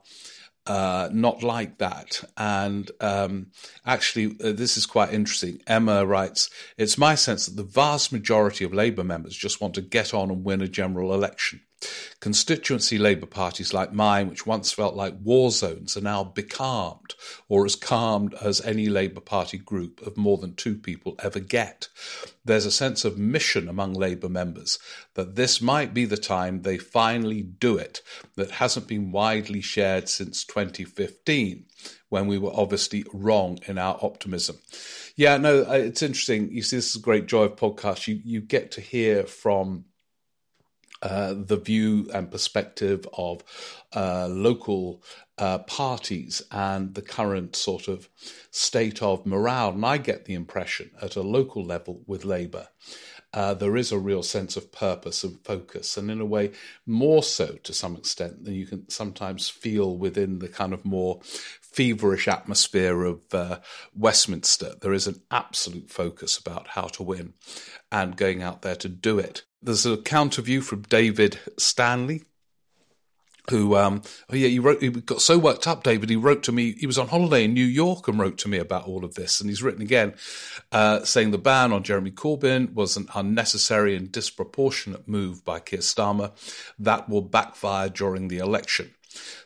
Uh, 0.66 1.08
not 1.12 1.42
like 1.42 1.78
that. 1.78 2.22
And 2.36 2.90
um, 3.00 3.46
actually, 3.84 4.36
uh, 4.44 4.52
this 4.52 4.76
is 4.76 4.86
quite 4.86 5.12
interesting. 5.12 5.62
Emma 5.66 6.04
writes 6.04 6.50
It's 6.76 6.98
my 6.98 7.14
sense 7.14 7.46
that 7.46 7.56
the 7.56 7.62
vast 7.62 8.12
majority 8.12 8.64
of 8.64 8.74
Labour 8.74 9.02
members 9.02 9.34
just 9.34 9.60
want 9.60 9.74
to 9.74 9.80
get 9.80 10.12
on 10.12 10.30
and 10.30 10.44
win 10.44 10.60
a 10.60 10.68
general 10.68 11.14
election. 11.14 11.62
Constituency 12.20 12.98
Labour 12.98 13.26
parties 13.26 13.72
like 13.72 13.92
mine, 13.92 14.28
which 14.28 14.46
once 14.46 14.70
felt 14.72 14.94
like 14.94 15.14
war 15.22 15.50
zones, 15.50 15.96
are 15.96 16.02
now 16.02 16.22
becalmed, 16.22 17.14
or 17.48 17.64
as 17.64 17.74
calmed 17.74 18.34
as 18.34 18.60
any 18.60 18.88
Labour 18.88 19.20
Party 19.20 19.56
group 19.56 20.06
of 20.06 20.18
more 20.18 20.36
than 20.36 20.54
two 20.54 20.76
people 20.76 21.14
ever 21.20 21.40
get. 21.40 21.88
There's 22.44 22.66
a 22.66 22.70
sense 22.70 23.04
of 23.04 23.16
mission 23.16 23.68
among 23.68 23.94
Labour 23.94 24.28
members 24.28 24.78
that 25.14 25.36
this 25.36 25.62
might 25.62 25.94
be 25.94 26.04
the 26.04 26.18
time 26.18 26.62
they 26.62 26.76
finally 26.76 27.42
do 27.42 27.78
it 27.78 28.02
that 28.36 28.50
hasn't 28.52 28.86
been 28.86 29.12
widely 29.12 29.62
shared 29.62 30.08
since 30.08 30.44
2015 30.44 31.64
when 32.10 32.26
we 32.26 32.36
were 32.36 32.52
obviously 32.52 33.04
wrong 33.14 33.58
in 33.66 33.78
our 33.78 33.98
optimism. 34.02 34.58
Yeah, 35.16 35.38
no, 35.38 35.62
uh, 35.62 35.72
it's 35.72 36.02
interesting. 36.02 36.50
You 36.52 36.62
see, 36.62 36.76
this 36.76 36.90
is 36.90 36.96
a 36.96 37.04
great 37.04 37.26
joy 37.26 37.44
of 37.44 37.56
podcast. 37.56 38.06
You 38.08 38.20
you 38.24 38.40
get 38.40 38.72
to 38.72 38.80
hear 38.80 39.24
from 39.24 39.84
uh, 41.02 41.34
the 41.36 41.56
view 41.56 42.08
and 42.12 42.30
perspective 42.30 43.06
of 43.14 43.42
uh, 43.94 44.28
local 44.28 45.02
uh, 45.38 45.58
parties 45.58 46.42
and 46.50 46.94
the 46.94 47.02
current 47.02 47.56
sort 47.56 47.88
of 47.88 48.08
state 48.50 49.02
of 49.02 49.24
morale. 49.24 49.70
And 49.70 49.84
I 49.84 49.96
get 49.96 50.26
the 50.26 50.34
impression 50.34 50.90
at 51.00 51.16
a 51.16 51.22
local 51.22 51.64
level 51.64 52.02
with 52.06 52.24
Labour. 52.24 52.68
Uh, 53.32 53.54
there 53.54 53.76
is 53.76 53.92
a 53.92 53.98
real 53.98 54.24
sense 54.24 54.56
of 54.56 54.72
purpose 54.72 55.22
and 55.22 55.38
focus, 55.44 55.96
and 55.96 56.10
in 56.10 56.20
a 56.20 56.24
way, 56.24 56.50
more 56.84 57.22
so 57.22 57.52
to 57.62 57.72
some 57.72 57.94
extent 57.96 58.44
than 58.44 58.54
you 58.54 58.66
can 58.66 58.88
sometimes 58.90 59.48
feel 59.48 59.96
within 59.96 60.40
the 60.40 60.48
kind 60.48 60.72
of 60.72 60.84
more 60.84 61.20
feverish 61.22 62.26
atmosphere 62.26 63.04
of 63.04 63.22
uh, 63.32 63.60
Westminster. 63.94 64.74
There 64.80 64.92
is 64.92 65.06
an 65.06 65.22
absolute 65.30 65.90
focus 65.90 66.38
about 66.38 66.68
how 66.68 66.88
to 66.88 67.04
win 67.04 67.34
and 67.92 68.16
going 68.16 68.42
out 68.42 68.62
there 68.62 68.76
to 68.76 68.88
do 68.88 69.20
it. 69.20 69.44
There's 69.62 69.86
a 69.86 69.98
counter 69.98 70.42
view 70.42 70.62
from 70.62 70.82
David 70.82 71.38
Stanley, 71.58 72.22
who 73.50 73.76
um, 73.76 74.02
oh 74.30 74.36
yeah 74.36 74.48
he 74.48 74.58
wrote 74.58 74.80
he 74.80 74.88
got 74.90 75.20
so 75.20 75.38
worked 75.38 75.66
up 75.66 75.82
david 75.82 76.08
he 76.08 76.16
wrote 76.16 76.42
to 76.42 76.52
me 76.52 76.72
he 76.72 76.86
was 76.86 76.98
on 76.98 77.08
holiday 77.08 77.44
in 77.44 77.52
new 77.52 77.64
york 77.64 78.06
and 78.06 78.18
wrote 78.18 78.38
to 78.38 78.48
me 78.48 78.58
about 78.58 78.86
all 78.86 79.04
of 79.04 79.14
this. 79.14 79.40
And 79.40 79.50
he's 79.50 79.62
written 79.62 79.82
again 79.82 80.14
uh, 80.72 81.04
saying 81.04 81.30
the 81.30 81.38
ban 81.38 81.72
on 81.72 81.82
jeremy 81.82 82.10
corbyn 82.10 82.72
was 82.72 82.96
an 82.96 83.08
unnecessary 83.14 83.96
and 83.96 84.10
disproportionate 84.10 85.08
move 85.08 85.44
by 85.44 85.58
keir 85.58 85.80
starmer 85.80 86.32
that 86.78 87.08
will 87.08 87.22
backfire 87.22 87.88
during 87.88 88.28
the 88.28 88.38
election 88.38 88.94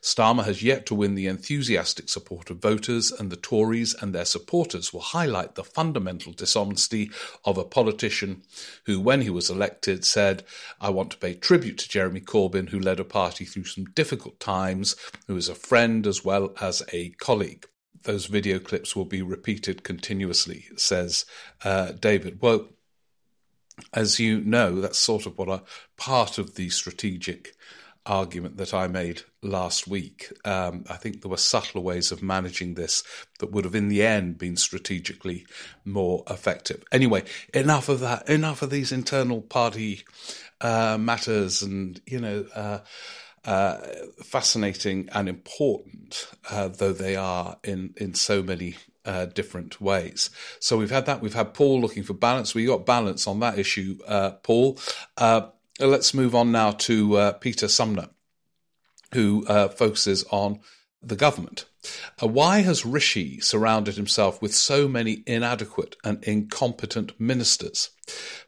Starmer 0.02 0.44
has 0.44 0.62
yet 0.62 0.84
to 0.86 0.94
win 0.94 1.14
the 1.14 1.26
enthusiastic 1.26 2.08
support 2.08 2.50
of 2.50 2.60
voters, 2.60 3.10
and 3.10 3.30
the 3.30 3.36
Tories 3.36 3.94
and 3.94 4.14
their 4.14 4.24
supporters 4.24 4.92
will 4.92 5.00
highlight 5.00 5.54
the 5.54 5.64
fundamental 5.64 6.32
dishonesty 6.32 7.10
of 7.44 7.56
a 7.56 7.64
politician 7.64 8.42
who, 8.86 9.00
when 9.00 9.22
he 9.22 9.30
was 9.30 9.48
elected, 9.48 10.04
said, 10.04 10.44
I 10.80 10.90
want 10.90 11.10
to 11.12 11.18
pay 11.18 11.34
tribute 11.34 11.78
to 11.78 11.88
Jeremy 11.88 12.20
Corbyn, 12.20 12.68
who 12.68 12.78
led 12.78 13.00
a 13.00 13.04
party 13.04 13.44
through 13.44 13.64
some 13.64 13.86
difficult 13.86 14.38
times, 14.38 14.96
who 15.26 15.36
is 15.36 15.48
a 15.48 15.54
friend 15.54 16.06
as 16.06 16.24
well 16.24 16.52
as 16.60 16.82
a 16.92 17.10
colleague 17.10 17.66
those 18.04 18.26
video 18.26 18.58
clips 18.58 18.94
will 18.94 19.06
be 19.06 19.22
repeated 19.22 19.82
continuously, 19.82 20.66
says 20.76 21.24
uh, 21.64 21.92
David. 21.92 22.38
Well, 22.40 22.68
as 23.92 24.20
you 24.20 24.40
know, 24.40 24.80
that's 24.80 24.98
sort 24.98 25.26
of 25.26 25.36
what 25.36 25.48
a 25.48 25.62
part 25.96 26.38
of 26.38 26.54
the 26.54 26.70
strategic 26.70 27.54
argument 28.06 28.56
that 28.58 28.74
I 28.74 28.86
made 28.86 29.22
last 29.42 29.86
week. 29.86 30.32
Um, 30.44 30.84
I 30.88 30.96
think 30.96 31.22
there 31.22 31.30
were 31.30 31.36
subtler 31.36 31.80
ways 31.80 32.12
of 32.12 32.22
managing 32.22 32.74
this 32.74 33.02
that 33.38 33.50
would 33.50 33.64
have, 33.64 33.74
in 33.74 33.88
the 33.88 34.04
end, 34.04 34.38
been 34.38 34.56
strategically 34.56 35.46
more 35.84 36.24
effective. 36.28 36.84
Anyway, 36.92 37.24
enough 37.52 37.88
of 37.88 38.00
that. 38.00 38.28
Enough 38.28 38.62
of 38.62 38.70
these 38.70 38.92
internal 38.92 39.40
party 39.40 40.04
uh, 40.60 40.98
matters, 40.98 41.62
and 41.62 42.00
you 42.06 42.20
know. 42.20 42.46
Uh, 42.54 42.78
uh, 43.46 43.76
fascinating 44.22 45.06
and 45.12 45.28
important, 45.28 46.28
uh, 46.50 46.66
though 46.66 46.94
they 46.94 47.14
are 47.14 47.58
in, 47.62 47.92
in 47.98 48.14
so 48.14 48.42
many 48.42 48.74
uh, 49.04 49.26
different 49.26 49.80
ways. 49.80 50.30
So 50.60 50.78
we've 50.78 50.90
had 50.90 51.06
that. 51.06 51.20
We've 51.20 51.34
had 51.34 51.52
Paul 51.52 51.80
looking 51.80 52.02
for 52.02 52.14
balance. 52.14 52.54
We 52.54 52.64
got 52.64 52.86
balance 52.86 53.26
on 53.26 53.40
that 53.40 53.58
issue, 53.58 53.98
uh, 54.06 54.30
Paul. 54.42 54.78
Uh, 55.18 55.48
let's 55.80 56.14
move 56.14 56.34
on 56.34 56.52
now 56.52 56.72
to 56.72 57.16
uh, 57.16 57.32
Peter 57.32 57.68
Sumner, 57.68 58.08
who 59.12 59.46
uh, 59.46 59.68
focuses 59.68 60.24
on 60.30 60.60
the 61.02 61.16
government. 61.16 61.66
Uh, 62.22 62.26
why 62.26 62.60
has 62.60 62.86
Rishi 62.86 63.40
surrounded 63.40 63.96
himself 63.96 64.40
with 64.40 64.54
so 64.54 64.88
many 64.88 65.22
inadequate 65.26 65.96
and 66.02 66.22
incompetent 66.24 67.18
ministers? 67.20 67.90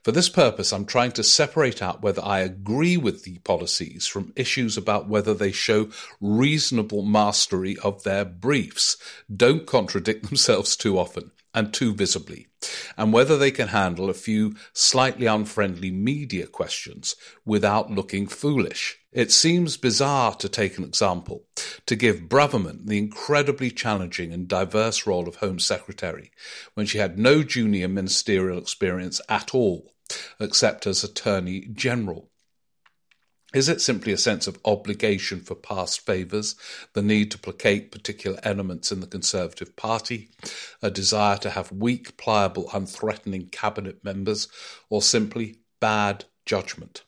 For 0.02 0.12
this 0.12 0.28
purpose, 0.28 0.73
I'm 0.73 0.87
trying 0.87 1.12
to 1.12 1.23
separate 1.23 1.83
out 1.83 2.02
whether 2.02 2.23
I 2.25 2.40
agree 2.40 2.97
with 2.97 3.25
the 3.25 3.38
policies 3.38 4.06
from 4.06 4.33
issues 4.37 4.76
about 4.76 5.09
whether 5.09 5.35
they 5.35 5.52
show 5.52 5.90
reasonable 6.21 7.02
mastery 7.02 7.76
of 7.83 8.02
their 8.04 8.25
briefs, 8.25 8.97
don't 9.35 9.66
contradict 9.66 10.26
themselves 10.28 10.76
too 10.76 10.99
often, 10.99 11.33
and 11.56 11.72
too 11.72 11.94
visibly, 11.94 12.46
and 12.98 13.14
whether 13.14 13.38
they 13.38 13.50
can 13.50 13.68
handle 13.68 14.10
a 14.10 14.14
few 14.14 14.54
slightly 14.75 15.25
unfriendly 15.26 15.90
media 15.90 16.46
questions 16.46 17.16
without 17.46 17.90
looking 17.90 18.26
foolish. 18.26 18.98
It 19.10 19.32
seems 19.32 19.78
bizarre 19.78 20.34
to 20.34 20.50
take 20.50 20.76
an 20.76 20.84
example, 20.84 21.46
to 21.86 21.96
give 21.96 22.28
Braverman 22.28 22.86
the 22.86 22.98
incredibly 22.98 23.70
challenging 23.70 24.34
and 24.34 24.46
diverse 24.46 25.06
role 25.06 25.26
of 25.26 25.36
Home 25.36 25.58
Secretary 25.58 26.30
when 26.75 26.84
she 26.84 26.98
had 26.98 27.18
no 27.18 27.42
junior 27.42 27.88
ministerial 27.88 28.58
experience 28.58 29.22
at 29.30 29.54
all, 29.54 29.94
except 30.38 30.86
as 30.86 31.02
Attorney 31.02 31.62
General. 31.72 32.28
Is 33.56 33.70
it 33.70 33.80
simply 33.80 34.12
a 34.12 34.18
sense 34.18 34.46
of 34.46 34.58
obligation 34.66 35.40
for 35.40 35.54
past 35.54 36.04
favours, 36.04 36.56
the 36.92 37.00
need 37.00 37.30
to 37.30 37.38
placate 37.38 37.90
particular 37.90 38.38
elements 38.42 38.92
in 38.92 39.00
the 39.00 39.06
Conservative 39.06 39.75
Party, 39.76 40.28
a 40.82 40.90
desire 40.90 41.38
to 41.38 41.48
have 41.48 41.72
weak, 41.72 42.18
pliable, 42.18 42.68
unthreatening 42.75 43.50
cabinet 43.50 44.04
members, 44.04 44.48
or 44.90 45.00
simply 45.00 45.56
bad 45.80 46.26
judgment? 46.44 47.04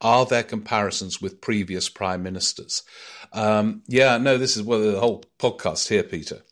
Are 0.00 0.24
there 0.24 0.44
comparisons 0.44 1.20
with 1.20 1.40
previous 1.40 1.88
prime 1.88 2.22
ministers? 2.22 2.84
Um, 3.32 3.82
yeah, 3.88 4.18
no, 4.18 4.38
this 4.38 4.56
is 4.56 4.62
well, 4.62 4.78
the 4.78 5.00
whole 5.00 5.24
podcast 5.40 5.88
here, 5.88 6.04
Peter, 6.04 6.42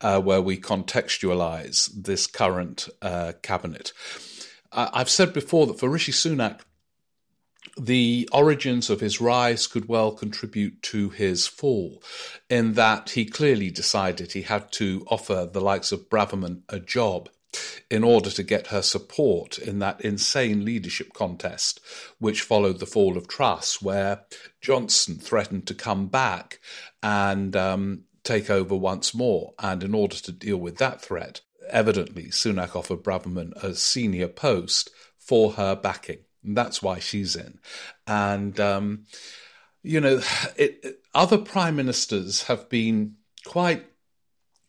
uh, 0.00 0.18
where 0.18 0.40
we 0.40 0.56
contextualise 0.56 1.90
this 1.94 2.26
current 2.26 2.88
uh, 3.02 3.34
cabinet. 3.42 3.92
I've 4.72 5.10
said 5.10 5.34
before 5.34 5.66
that 5.66 5.78
for 5.78 5.90
Rishi 5.90 6.10
Sunak, 6.10 6.62
the 7.76 8.28
origins 8.32 8.88
of 8.90 9.00
his 9.00 9.20
rise 9.20 9.66
could 9.66 9.88
well 9.88 10.12
contribute 10.12 10.82
to 10.82 11.10
his 11.10 11.46
fall, 11.46 12.02
in 12.48 12.74
that 12.74 13.10
he 13.10 13.24
clearly 13.24 13.70
decided 13.70 14.32
he 14.32 14.42
had 14.42 14.70
to 14.72 15.04
offer 15.08 15.48
the 15.50 15.60
likes 15.60 15.92
of 15.92 16.08
Braverman 16.08 16.62
a 16.68 16.78
job 16.78 17.28
in 17.90 18.02
order 18.02 18.30
to 18.30 18.42
get 18.42 18.68
her 18.68 18.82
support 18.82 19.58
in 19.58 19.78
that 19.78 20.00
insane 20.00 20.64
leadership 20.64 21.12
contest 21.12 21.80
which 22.18 22.42
followed 22.42 22.80
the 22.80 22.86
fall 22.86 23.16
of 23.16 23.28
Truss, 23.28 23.80
where 23.80 24.22
Johnson 24.60 25.16
threatened 25.16 25.66
to 25.68 25.74
come 25.74 26.08
back 26.08 26.60
and 27.02 27.54
um, 27.54 28.04
take 28.24 28.50
over 28.50 28.74
once 28.74 29.14
more. 29.14 29.54
And 29.58 29.82
in 29.82 29.94
order 29.94 30.16
to 30.16 30.32
deal 30.32 30.56
with 30.56 30.78
that 30.78 31.00
threat, 31.00 31.42
evidently 31.68 32.26
Sunak 32.26 32.74
offered 32.74 33.02
Braverman 33.02 33.52
a 33.62 33.74
senior 33.74 34.28
post 34.28 34.90
for 35.18 35.52
her 35.52 35.76
backing. 35.76 36.23
That's 36.44 36.82
why 36.82 36.98
she's 36.98 37.36
in. 37.36 37.58
And, 38.06 38.58
um, 38.60 39.06
you 39.82 40.00
know, 40.00 40.20
it, 40.56 40.80
it, 40.82 41.00
other 41.14 41.38
prime 41.38 41.76
ministers 41.76 42.44
have 42.44 42.68
been 42.68 43.16
quite 43.46 43.86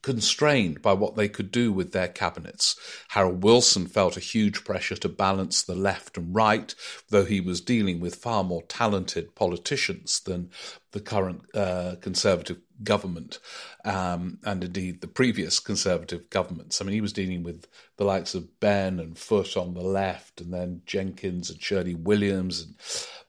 constrained 0.06 0.84
by 0.84 0.94
what 0.94 1.16
they 1.16 1.28
could 1.28 1.52
do 1.52 1.72
with 1.72 1.92
their 1.92 2.08
cabinets. 2.08 2.76
Harold 3.10 3.44
Wilson 3.44 3.88
felt 3.88 4.16
a 4.16 4.20
huge 4.20 4.64
pressure 4.64 4.96
to 4.96 5.10
balance 5.10 5.64
the 5.64 5.74
left 5.74 6.16
and 6.16 6.36
right, 6.36 6.76
though 7.10 7.26
he 7.26 7.42
was 7.42 7.60
dealing 7.60 8.00
with 8.00 8.14
far 8.14 8.44
more 8.44 8.62
talented 8.68 9.34
politicians 9.34 10.20
than 10.20 10.52
the 10.92 11.00
current 11.00 11.42
uh, 11.56 11.96
Conservative 12.02 12.60
government 12.84 13.40
um, 13.84 14.40
and 14.44 14.64
indeed 14.64 15.02
the 15.02 15.08
previous 15.08 15.60
Conservative 15.60 16.30
governments. 16.30 16.82
I 16.82 16.86
mean, 16.86 16.94
he 16.94 17.02
was 17.02 17.14
dealing 17.14 17.44
with 17.44 17.68
the 17.98 18.04
likes 18.04 18.36
of 18.36 18.60
Benn 18.60 19.00
and 19.00 19.18
Foot 19.18 19.58
on 19.58 19.74
the 19.74 19.82
left, 19.82 20.42
and 20.42 20.54
then 20.54 20.82
Jenkins 20.86 21.50
and 21.50 21.62
Shirley 21.62 21.96
Williams 21.96 22.62
and 22.62 22.76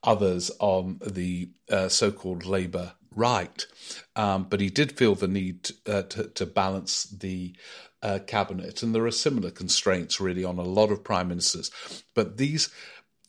others 0.02 0.50
on 0.58 1.00
the 1.04 1.50
uh, 1.70 1.88
so 1.88 2.10
called 2.10 2.46
Labour 2.46 2.94
right. 3.14 3.66
Um, 4.14 4.44
but 4.44 4.60
he 4.60 4.70
did 4.70 4.96
feel 4.96 5.14
the 5.14 5.28
need 5.28 5.70
uh, 5.86 6.02
to, 6.02 6.28
to, 6.28 6.46
balance 6.46 7.04
the 7.04 7.56
uh, 8.02 8.18
cabinet, 8.26 8.82
and 8.82 8.94
there 8.94 9.06
are 9.06 9.10
similar 9.10 9.50
constraints 9.50 10.20
really 10.20 10.44
on 10.44 10.58
a 10.58 10.62
lot 10.62 10.90
of 10.90 11.02
prime 11.02 11.28
ministers. 11.28 11.70
But 12.14 12.36
these 12.36 12.68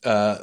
uh, 0.04 0.38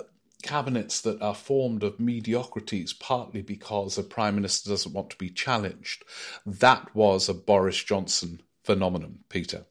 cabinets 0.45 1.01
that 1.01 1.21
are 1.21 1.35
formed 1.35 1.83
of 1.83 1.99
mediocrities, 1.99 2.93
partly 2.93 3.41
because 3.41 3.97
a 3.97 4.03
prime 4.03 4.35
minister 4.35 4.69
doesn't 4.69 4.93
want 4.93 5.09
to 5.09 5.17
be 5.17 5.29
challenged, 5.29 6.05
that 6.45 6.95
was 6.95 7.27
a 7.27 7.33
Boris 7.33 7.83
Johnson 7.83 8.41
phenomenon, 8.63 9.19
Peter. 9.27 9.65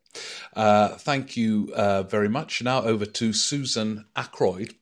Uh, 0.54 0.90
thank 0.90 1.36
you 1.36 1.72
uh, 1.74 2.02
very 2.02 2.28
much. 2.28 2.62
Now 2.62 2.82
over 2.82 3.06
to 3.06 3.32
Susan 3.32 4.04
Ackroyd 4.14 4.74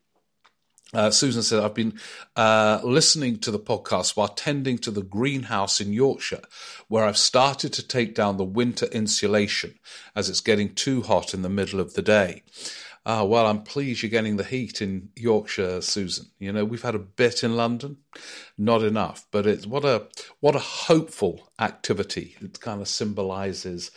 uh, 0.94 1.10
Susan 1.10 1.42
said, 1.42 1.62
I've 1.64 1.74
been 1.74 1.98
uh, 2.36 2.80
listening 2.84 3.38
to 3.38 3.50
the 3.50 3.58
podcast 3.58 4.14
while 4.14 4.28
tending 4.28 4.76
to 4.78 4.90
the 4.90 5.02
greenhouse 5.02 5.80
in 5.80 5.92
Yorkshire, 5.92 6.42
where 6.88 7.04
I've 7.04 7.16
started 7.16 7.72
to 7.74 7.86
take 7.86 8.14
down 8.14 8.36
the 8.36 8.44
winter 8.44 8.86
insulation 8.86 9.78
as 10.14 10.28
it's 10.28 10.40
getting 10.40 10.74
too 10.74 11.00
hot 11.02 11.32
in 11.32 11.40
the 11.40 11.48
middle 11.48 11.80
of 11.80 11.94
the 11.94 12.02
day. 12.02 12.42
Uh, 13.04 13.24
well, 13.28 13.46
I'm 13.46 13.62
pleased 13.62 14.02
you're 14.02 14.10
getting 14.10 14.36
the 14.36 14.44
heat 14.44 14.80
in 14.80 15.08
Yorkshire, 15.16 15.80
Susan. 15.80 16.26
You 16.38 16.52
know, 16.52 16.64
we've 16.64 16.82
had 16.82 16.94
a 16.94 17.00
bit 17.00 17.42
in 17.42 17.56
London, 17.56 17.96
not 18.56 18.82
enough, 18.82 19.26
but 19.32 19.44
it's 19.46 19.66
what 19.66 19.84
a 19.84 20.06
what 20.38 20.54
a 20.54 20.60
hopeful 20.60 21.48
activity. 21.58 22.36
It 22.40 22.60
kind 22.60 22.80
of 22.80 22.86
symbolises 22.86 23.90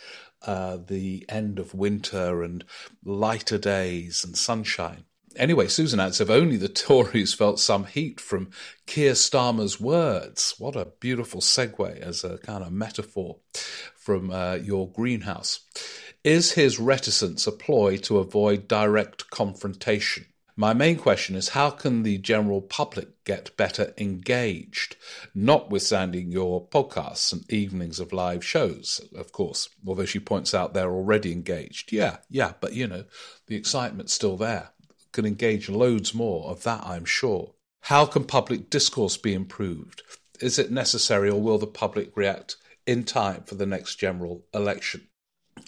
uh, 0.44 0.78
the 0.84 1.24
end 1.28 1.58
of 1.58 1.74
winter 1.74 2.42
and 2.42 2.64
lighter 3.04 3.58
days 3.58 4.24
and 4.24 4.36
sunshine. 4.36 5.04
Anyway, 5.36 5.68
Susan 5.68 6.00
adds, 6.00 6.20
if 6.20 6.30
only 6.30 6.56
the 6.56 6.68
Tories 6.86 7.34
felt 7.34 7.60
some 7.60 7.84
heat 7.84 8.20
from 8.20 8.50
Keir 8.86 9.12
Starmer's 9.12 9.80
words. 9.80 10.54
What 10.58 10.76
a 10.76 10.88
beautiful 10.98 11.40
segue 11.40 12.00
as 12.00 12.24
a 12.24 12.38
kind 12.38 12.64
of 12.64 12.72
metaphor 12.72 13.36
from 13.96 14.30
uh, 14.30 14.54
your 14.54 14.90
greenhouse. 14.90 15.60
Is 16.26 16.54
his 16.54 16.80
reticence 16.80 17.46
a 17.46 17.52
ploy 17.52 17.98
to 17.98 18.18
avoid 18.18 18.66
direct 18.66 19.30
confrontation? 19.30 20.26
My 20.56 20.74
main 20.74 20.96
question 20.96 21.36
is 21.36 21.50
how 21.50 21.70
can 21.70 22.02
the 22.02 22.18
general 22.18 22.60
public 22.60 23.22
get 23.22 23.56
better 23.56 23.94
engaged, 23.96 24.96
notwithstanding 25.36 26.32
your 26.32 26.66
podcasts 26.66 27.32
and 27.32 27.48
evenings 27.48 28.00
of 28.00 28.12
live 28.12 28.44
shows, 28.44 29.00
of 29.14 29.30
course, 29.30 29.68
although 29.86 30.04
she 30.04 30.18
points 30.18 30.52
out 30.52 30.74
they're 30.74 30.90
already 30.90 31.30
engaged. 31.30 31.92
Yeah, 31.92 32.16
yeah, 32.28 32.54
but 32.60 32.72
you 32.72 32.88
know, 32.88 33.04
the 33.46 33.54
excitement's 33.54 34.12
still 34.12 34.36
there 34.36 34.70
can 35.12 35.26
engage 35.26 35.68
loads 35.68 36.12
more 36.12 36.50
of 36.50 36.64
that, 36.64 36.84
I'm 36.84 37.04
sure. 37.04 37.54
How 37.82 38.04
can 38.04 38.24
public 38.24 38.68
discourse 38.68 39.16
be 39.16 39.32
improved? 39.32 40.02
Is 40.40 40.58
it 40.58 40.72
necessary, 40.72 41.30
or 41.30 41.40
will 41.40 41.58
the 41.58 41.68
public 41.68 42.16
react 42.16 42.56
in 42.84 43.04
time 43.04 43.44
for 43.44 43.54
the 43.54 43.64
next 43.64 43.94
general 43.94 44.44
election? 44.52 45.06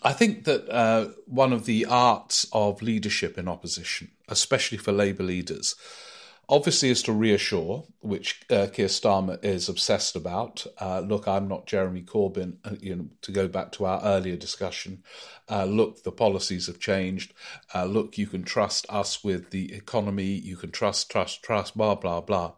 I 0.02 0.12
think 0.12 0.44
that 0.44 0.68
uh, 0.68 1.08
one 1.26 1.52
of 1.52 1.64
the 1.64 1.86
arts 1.86 2.46
of 2.52 2.82
leadership 2.82 3.36
in 3.36 3.48
opposition, 3.48 4.10
especially 4.28 4.78
for 4.78 4.92
Labour 4.92 5.24
leaders, 5.24 5.74
obviously 6.48 6.88
is 6.90 7.02
to 7.02 7.12
reassure, 7.12 7.84
which 8.00 8.40
uh, 8.50 8.68
Keir 8.72 8.86
Starmer 8.86 9.42
is 9.44 9.68
obsessed 9.68 10.16
about. 10.16 10.66
Uh, 10.80 11.00
look, 11.00 11.28
I'm 11.28 11.48
not 11.48 11.66
Jeremy 11.66 12.02
Corbyn. 12.02 12.56
Uh, 12.64 12.76
you 12.80 12.96
know, 12.96 13.08
to 13.22 13.32
go 13.32 13.48
back 13.48 13.72
to 13.72 13.86
our 13.86 14.00
earlier 14.02 14.36
discussion, 14.36 15.02
uh, 15.50 15.64
look, 15.64 16.02
the 16.04 16.12
policies 16.12 16.66
have 16.66 16.78
changed. 16.78 17.34
Uh, 17.74 17.84
look, 17.84 18.16
you 18.16 18.26
can 18.26 18.44
trust 18.44 18.86
us 18.88 19.22
with 19.22 19.50
the 19.50 19.74
economy. 19.74 20.26
You 20.26 20.56
can 20.56 20.70
trust, 20.70 21.10
trust, 21.10 21.42
trust. 21.42 21.76
Blah 21.76 21.96
blah 21.96 22.20
blah. 22.20 22.52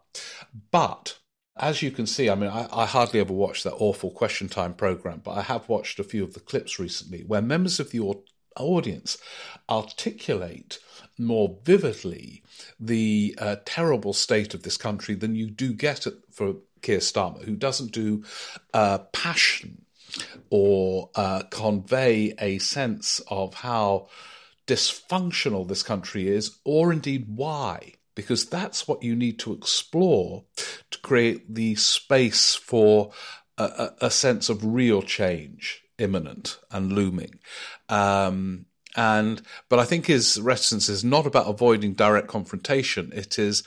But 0.71 1.17
as 1.57 1.81
you 1.81 1.91
can 1.91 2.07
see, 2.07 2.29
I 2.29 2.35
mean, 2.35 2.49
I, 2.49 2.67
I, 2.71 2.85
hardly 2.85 3.19
ever 3.19 3.33
watch 3.33 3.63
that 3.63 3.73
awful 3.73 4.11
Question 4.11 4.47
Time 4.47 4.73
program, 4.73 5.21
but 5.23 5.31
I 5.31 5.41
have 5.41 5.67
watched 5.67 5.99
a 5.99 6.03
few 6.03 6.23
of 6.23 6.33
the 6.33 6.39
clips 6.39 6.79
recently 6.79 7.23
where 7.23 7.41
members 7.41 7.79
of 7.79 7.91
the 7.91 8.15
audience 8.57 9.17
articulate 9.69 10.79
more 11.17 11.57
vividly 11.63 12.43
the 12.79 13.35
uh, 13.37 13.57
terrible 13.65 14.13
state 14.13 14.53
of 14.53 14.63
this 14.63 14.77
country 14.77 15.15
than 15.15 15.35
you 15.35 15.49
do 15.49 15.73
get 15.73 16.05
for 16.31 16.55
Keir 16.81 16.99
Starmer, 16.99 17.43
who 17.43 17.55
doesn't 17.55 17.91
do 17.91 18.23
uh, 18.73 18.99
passion 19.13 19.85
or 20.49 21.09
uh, 21.15 21.43
convey 21.49 22.33
a 22.39 22.57
sense 22.59 23.21
of 23.27 23.53
how 23.53 24.07
dysfunctional 24.67 25.67
this 25.67 25.83
country 25.83 26.27
is, 26.27 26.57
or 26.63 26.91
indeed 26.91 27.25
why. 27.27 27.93
Because 28.15 28.45
that's 28.45 28.87
what 28.87 29.03
you 29.03 29.15
need 29.15 29.39
to 29.39 29.53
explore 29.53 30.43
to 30.89 30.99
create 30.99 31.53
the 31.53 31.75
space 31.75 32.55
for 32.55 33.11
a, 33.57 33.91
a 34.01 34.11
sense 34.11 34.49
of 34.49 34.65
real 34.65 35.01
change 35.01 35.83
imminent 35.97 36.59
and 36.71 36.91
looming. 36.91 37.39
Um, 37.87 38.65
and 38.95 39.41
but 39.69 39.79
I 39.79 39.85
think 39.85 40.07
his 40.07 40.39
reticence 40.41 40.89
is 40.89 41.03
not 41.03 41.25
about 41.25 41.47
avoiding 41.47 41.93
direct 41.93 42.27
confrontation. 42.27 43.11
It 43.13 43.39
is 43.39 43.63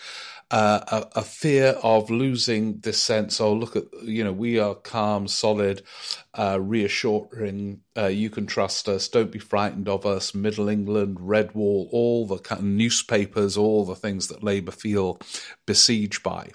a, 0.51 1.07
a, 1.17 1.23
fear 1.23 1.77
of 1.83 2.11
losing 2.11 2.79
this 2.81 3.01
sense. 3.01 3.41
Oh, 3.41 3.53
look 3.55 3.77
at 3.77 3.85
you 4.03 4.23
know 4.25 4.33
we 4.33 4.59
are 4.59 4.75
calm, 4.75 5.27
solid, 5.27 5.83
uh, 6.35 6.59
reassuring. 6.61 7.81
Uh, 7.97 8.07
you 8.07 8.31
can 8.31 8.47
trust 8.47 8.89
us. 8.89 9.09
Don't 9.09 9.33
be 9.33 9.39
frightened 9.39 9.89
of 9.89 10.07
us. 10.07 10.35
Middle 10.35 10.69
England, 10.69 11.19
Red 11.21 11.55
Wall, 11.55 11.89
all 11.93 12.27
the 12.27 12.39
kind 12.39 12.61
of 12.61 12.67
newspapers, 12.67 13.57
all 13.57 13.85
the 13.85 13.95
things 13.95 14.29
that 14.29 14.45
Labour 14.45 14.73
feel 14.73 15.19
besieged 15.67 16.23
by. 16.23 16.51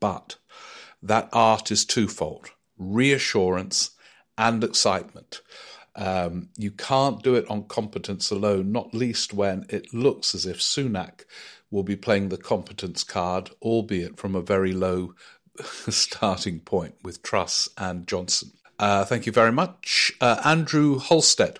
But 0.00 0.36
that 1.02 1.28
art 1.32 1.70
is 1.70 1.84
twofold: 1.84 2.50
reassurance 2.78 3.90
and 4.38 4.62
excitement. 4.62 5.40
Um, 5.96 6.50
you 6.58 6.70
can't 6.72 7.22
do 7.22 7.34
it 7.36 7.48
on 7.48 7.64
competence 7.64 8.30
alone, 8.30 8.70
not 8.70 8.94
least 8.94 9.32
when 9.32 9.64
it 9.70 9.94
looks 9.94 10.34
as 10.34 10.44
if 10.44 10.58
Sunak 10.58 11.24
will 11.70 11.82
be 11.82 11.96
playing 11.96 12.28
the 12.28 12.36
competence 12.36 13.04
card, 13.04 13.50
albeit 13.60 14.16
from 14.16 14.34
a 14.34 14.40
very 14.40 14.72
low 14.72 15.14
starting 15.88 16.60
point 16.60 16.94
with 17.02 17.22
Truss 17.22 17.68
and 17.76 18.06
Johnson. 18.06 18.52
Uh, 18.78 19.04
thank 19.04 19.26
you 19.26 19.32
very 19.32 19.52
much. 19.52 20.12
Uh, 20.20 20.40
Andrew 20.44 20.98
Holstead. 20.98 21.58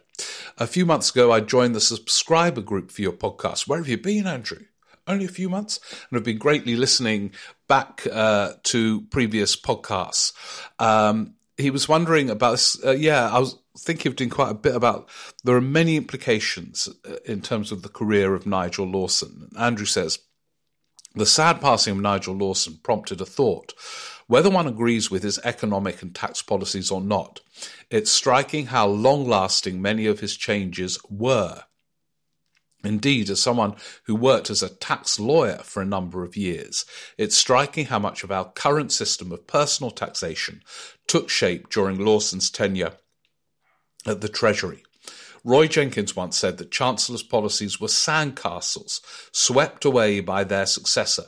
A 0.58 0.66
few 0.66 0.86
months 0.86 1.10
ago, 1.10 1.32
I 1.32 1.40
joined 1.40 1.74
the 1.74 1.80
subscriber 1.80 2.60
group 2.60 2.90
for 2.90 3.02
your 3.02 3.12
podcast. 3.12 3.66
Where 3.66 3.78
have 3.78 3.88
you 3.88 3.98
been, 3.98 4.26
Andrew? 4.26 4.64
Only 5.06 5.24
a 5.24 5.28
few 5.28 5.48
months, 5.48 5.78
and 5.90 6.16
have 6.16 6.24
been 6.24 6.38
greatly 6.38 6.74
listening 6.74 7.32
back 7.68 8.06
uh, 8.10 8.54
to 8.64 9.02
previous 9.02 9.54
podcasts. 9.54 10.32
Um, 10.80 11.34
he 11.56 11.70
was 11.70 11.88
wondering 11.88 12.28
about. 12.28 12.74
Uh, 12.84 12.90
yeah, 12.90 13.30
I 13.30 13.38
was 13.38 13.56
thinking 13.78 14.10
of 14.10 14.16
doing 14.16 14.30
quite 14.30 14.50
a 14.50 14.54
bit 14.54 14.74
about. 14.74 15.08
There 15.44 15.56
are 15.56 15.60
many 15.60 15.96
implications 15.96 16.88
uh, 17.08 17.16
in 17.24 17.40
terms 17.42 17.72
of 17.72 17.82
the 17.82 17.88
career 17.88 18.34
of 18.34 18.46
Nigel 18.46 18.86
Lawson. 18.86 19.50
Andrew 19.58 19.86
says 19.86 20.18
the 21.14 21.26
sad 21.26 21.62
passing 21.62 21.92
of 21.92 22.02
Nigel 22.02 22.34
Lawson 22.34 22.78
prompted 22.82 23.20
a 23.20 23.26
thought. 23.26 23.72
Whether 24.26 24.50
one 24.50 24.66
agrees 24.66 25.10
with 25.10 25.22
his 25.22 25.38
economic 25.44 26.02
and 26.02 26.14
tax 26.14 26.42
policies 26.42 26.90
or 26.90 27.00
not, 27.00 27.40
it's 27.90 28.10
striking 28.10 28.66
how 28.66 28.86
long 28.86 29.26
lasting 29.26 29.80
many 29.80 30.06
of 30.06 30.20
his 30.20 30.36
changes 30.36 30.98
were. 31.08 31.62
Indeed, 32.84 33.30
as 33.30 33.40
someone 33.40 33.76
who 34.04 34.14
worked 34.14 34.50
as 34.50 34.62
a 34.62 34.68
tax 34.68 35.18
lawyer 35.18 35.58
for 35.64 35.80
a 35.80 35.86
number 35.86 36.22
of 36.22 36.36
years, 36.36 36.84
it's 37.16 37.36
striking 37.36 37.86
how 37.86 37.98
much 37.98 38.22
of 38.22 38.30
our 38.30 38.50
current 38.52 38.92
system 38.92 39.32
of 39.32 39.46
personal 39.46 39.90
taxation 39.90 40.62
took 41.06 41.30
shape 41.30 41.70
during 41.70 41.98
Lawson's 41.98 42.50
tenure 42.50 42.92
at 44.08 44.20
the 44.20 44.28
Treasury. 44.28 44.82
Roy 45.44 45.68
Jenkins 45.68 46.16
once 46.16 46.36
said 46.36 46.58
that 46.58 46.72
Chancellor's 46.72 47.22
policies 47.22 47.80
were 47.80 47.86
sandcastles 47.86 49.00
swept 49.32 49.84
away 49.84 50.18
by 50.18 50.42
their 50.42 50.66
successor, 50.66 51.26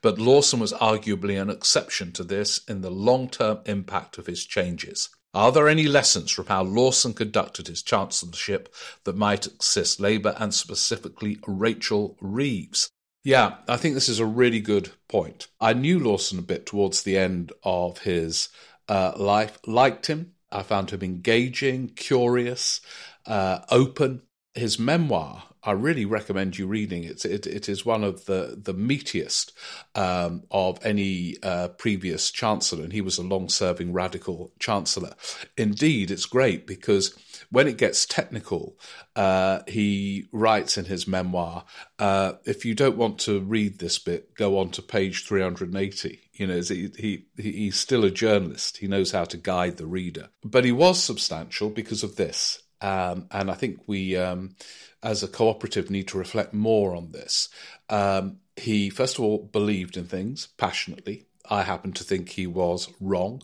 but 0.00 0.18
Lawson 0.18 0.60
was 0.60 0.72
arguably 0.72 1.40
an 1.40 1.50
exception 1.50 2.12
to 2.12 2.24
this 2.24 2.62
in 2.66 2.80
the 2.80 2.90
long 2.90 3.28
term 3.28 3.60
impact 3.66 4.16
of 4.16 4.26
his 4.26 4.46
changes. 4.46 5.10
Are 5.34 5.52
there 5.52 5.68
any 5.68 5.86
lessons 5.86 6.30
from 6.30 6.46
how 6.46 6.62
Lawson 6.62 7.12
conducted 7.12 7.68
his 7.68 7.82
chancellorship 7.82 8.74
that 9.04 9.16
might 9.16 9.46
assist 9.46 10.00
Labour 10.00 10.34
and 10.38 10.54
specifically 10.54 11.38
Rachel 11.46 12.16
Reeves? 12.20 12.90
Yeah, 13.22 13.56
I 13.68 13.76
think 13.76 13.94
this 13.94 14.08
is 14.08 14.20
a 14.20 14.26
really 14.26 14.60
good 14.60 14.90
point. 15.08 15.48
I 15.60 15.74
knew 15.74 15.98
Lawson 15.98 16.38
a 16.38 16.42
bit 16.42 16.64
towards 16.64 17.02
the 17.02 17.18
end 17.18 17.52
of 17.62 17.98
his 17.98 18.48
uh, 18.88 19.12
life, 19.16 19.58
liked 19.66 20.06
him. 20.06 20.32
I 20.50 20.62
found 20.62 20.90
him 20.90 21.02
engaging, 21.02 21.88
curious, 21.90 22.80
uh, 23.26 23.60
open. 23.70 24.22
His 24.54 24.78
memoir, 24.78 25.44
I 25.62 25.72
really 25.72 26.04
recommend 26.04 26.58
you 26.58 26.66
reading. 26.66 27.04
It's, 27.04 27.24
it, 27.24 27.46
it 27.46 27.68
is 27.68 27.84
one 27.84 28.02
of 28.02 28.24
the, 28.24 28.58
the 28.60 28.74
meatiest 28.74 29.52
um, 29.94 30.44
of 30.50 30.84
any 30.84 31.36
uh, 31.42 31.68
previous 31.68 32.30
chancellor, 32.30 32.84
and 32.84 32.92
he 32.92 33.00
was 33.00 33.18
a 33.18 33.22
long 33.22 33.48
serving 33.48 33.92
radical 33.92 34.52
chancellor. 34.58 35.14
Indeed, 35.56 36.10
it's 36.10 36.26
great 36.26 36.66
because 36.66 37.14
when 37.50 37.66
it 37.66 37.78
gets 37.78 38.04
technical, 38.06 38.78
uh, 39.16 39.60
he 39.66 40.26
writes 40.32 40.76
in 40.76 40.84
his 40.84 41.06
memoir 41.08 41.64
uh, 41.98 42.32
if 42.44 42.64
you 42.64 42.74
don't 42.74 42.96
want 42.96 43.18
to 43.20 43.40
read 43.40 43.78
this 43.78 43.98
bit, 43.98 44.34
go 44.34 44.58
on 44.58 44.70
to 44.70 44.82
page 44.82 45.26
380. 45.26 46.20
You 46.34 46.46
know, 46.46 46.60
he, 46.60 46.90
he, 46.96 47.26
he's 47.36 47.78
still 47.78 48.04
a 48.04 48.10
journalist. 48.10 48.78
He 48.78 48.86
knows 48.86 49.12
how 49.12 49.24
to 49.24 49.36
guide 49.36 49.76
the 49.76 49.86
reader. 49.86 50.28
But 50.44 50.64
he 50.64 50.72
was 50.72 51.02
substantial 51.02 51.70
because 51.70 52.02
of 52.02 52.16
this. 52.16 52.62
Um, 52.80 53.26
and 53.30 53.50
I 53.50 53.54
think 53.54 53.80
we, 53.86 54.16
um, 54.16 54.54
as 55.02 55.22
a 55.22 55.28
cooperative, 55.28 55.90
need 55.90 56.08
to 56.08 56.18
reflect 56.18 56.54
more 56.54 56.94
on 56.94 57.10
this. 57.10 57.48
Um, 57.88 58.38
he, 58.56 58.90
first 58.90 59.18
of 59.18 59.24
all, 59.24 59.38
believed 59.38 59.96
in 59.96 60.04
things 60.04 60.48
passionately. 60.58 61.26
I 61.50 61.62
happen 61.62 61.92
to 61.92 62.04
think 62.04 62.28
he 62.28 62.46
was 62.46 62.92
wrong 63.00 63.42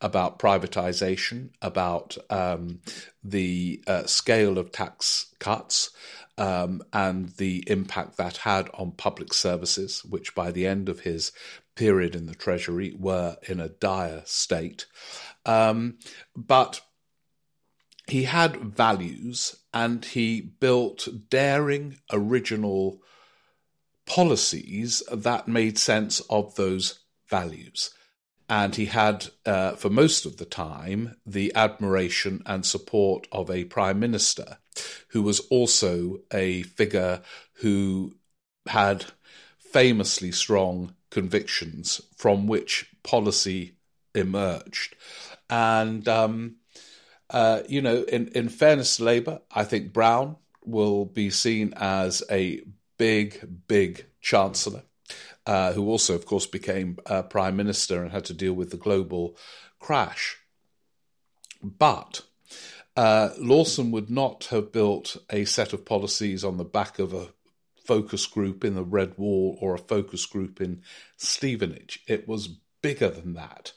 about 0.00 0.38
privatization, 0.38 1.50
about 1.60 2.16
um, 2.30 2.80
the 3.22 3.82
uh, 3.86 4.04
scale 4.06 4.58
of 4.58 4.72
tax 4.72 5.34
cuts. 5.38 5.90
Um, 6.38 6.82
and 6.94 7.28
the 7.36 7.64
impact 7.66 8.16
that 8.16 8.38
had 8.38 8.70
on 8.72 8.92
public 8.92 9.34
services, 9.34 10.02
which 10.06 10.34
by 10.34 10.50
the 10.50 10.66
end 10.66 10.88
of 10.88 11.00
his 11.00 11.32
period 11.74 12.14
in 12.14 12.24
the 12.24 12.34
Treasury 12.34 12.94
were 12.98 13.36
in 13.46 13.60
a 13.60 13.68
dire 13.68 14.22
state. 14.24 14.86
Um, 15.44 15.98
but 16.34 16.80
he 18.06 18.24
had 18.24 18.56
values 18.56 19.56
and 19.72 20.04
he 20.04 20.40
built 20.40 21.08
daring, 21.28 21.98
original 22.12 23.00
policies 24.06 25.02
that 25.12 25.48
made 25.48 25.78
sense 25.78 26.20
of 26.28 26.54
those 26.56 27.00
values. 27.28 27.90
And 28.50 28.74
he 28.74 28.86
had, 28.86 29.28
uh, 29.46 29.76
for 29.76 29.88
most 29.88 30.26
of 30.26 30.38
the 30.38 30.44
time, 30.44 31.16
the 31.24 31.52
admiration 31.54 32.42
and 32.44 32.66
support 32.66 33.28
of 33.30 33.48
a 33.48 33.64
prime 33.64 34.00
minister 34.00 34.58
who 35.10 35.22
was 35.22 35.38
also 35.50 36.18
a 36.32 36.62
figure 36.62 37.22
who 37.60 38.16
had 38.66 39.06
famously 39.58 40.32
strong 40.32 40.94
convictions 41.10 42.00
from 42.16 42.48
which 42.48 42.90
policy 43.04 43.76
emerged. 44.16 44.96
And 45.48 46.08
um, 46.08 46.56
uh, 47.30 47.60
you 47.68 47.80
know, 47.80 48.02
in, 48.02 48.28
in 48.28 48.48
fairness 48.48 48.96
to 48.96 49.04
Labour, 49.04 49.42
I 49.52 49.62
think 49.62 49.92
Brown 49.92 50.36
will 50.64 51.04
be 51.04 51.30
seen 51.30 51.72
as 51.76 52.24
a 52.28 52.62
big, 52.98 53.66
big 53.68 54.06
chancellor, 54.20 54.82
uh, 55.50 55.72
who 55.72 55.88
also, 55.88 56.14
of 56.14 56.26
course, 56.26 56.46
became 56.46 56.96
uh, 57.06 57.22
prime 57.22 57.56
minister 57.56 58.04
and 58.04 58.12
had 58.12 58.24
to 58.24 58.32
deal 58.32 58.52
with 58.52 58.70
the 58.70 58.76
global 58.76 59.36
crash. 59.80 60.36
But 61.60 62.22
uh, 62.96 63.30
Lawson 63.36 63.90
would 63.90 64.08
not 64.10 64.44
have 64.52 64.70
built 64.70 65.16
a 65.28 65.44
set 65.44 65.72
of 65.72 65.84
policies 65.84 66.44
on 66.44 66.56
the 66.56 66.64
back 66.64 67.00
of 67.00 67.12
a 67.12 67.30
focus 67.84 68.26
group 68.26 68.64
in 68.64 68.76
the 68.76 68.84
Red 68.84 69.18
Wall 69.18 69.58
or 69.60 69.74
a 69.74 69.78
focus 69.78 70.24
group 70.24 70.60
in 70.60 70.82
Stevenage. 71.16 72.04
It 72.06 72.28
was 72.28 72.60
bigger 72.80 73.10
than 73.10 73.34
that 73.34 73.72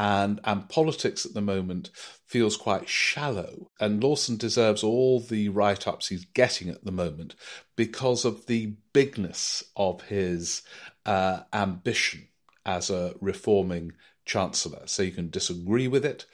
and 0.00 0.40
and 0.44 0.68
politics 0.70 1.26
at 1.26 1.34
the 1.34 1.42
moment 1.42 1.90
feels 2.24 2.56
quite 2.56 2.88
shallow. 2.88 3.70
And 3.78 4.02
Lawson 4.02 4.38
deserves 4.38 4.82
all 4.82 5.20
the 5.20 5.50
write 5.50 5.86
ups 5.86 6.08
he's 6.08 6.24
getting 6.24 6.70
at 6.70 6.84
the 6.84 6.92
moment 6.92 7.34
because 7.76 8.24
of 8.24 8.46
the 8.46 8.76
bigness 8.94 9.62
of 9.76 10.00
his 10.02 10.62
uh, 11.06 11.40
ambition 11.52 12.28
as 12.64 12.90
a 12.90 13.14
reforming 13.20 13.92
chancellor. 14.24 14.82
So 14.86 15.02
you 15.02 15.12
can 15.12 15.30
disagree 15.30 15.88
with 15.88 16.04
it, 16.04 16.26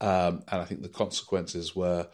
um, 0.00 0.42
and 0.48 0.60
I 0.60 0.64
think 0.64 0.82
the 0.82 0.88
consequences 0.88 1.74
were. 1.74 2.08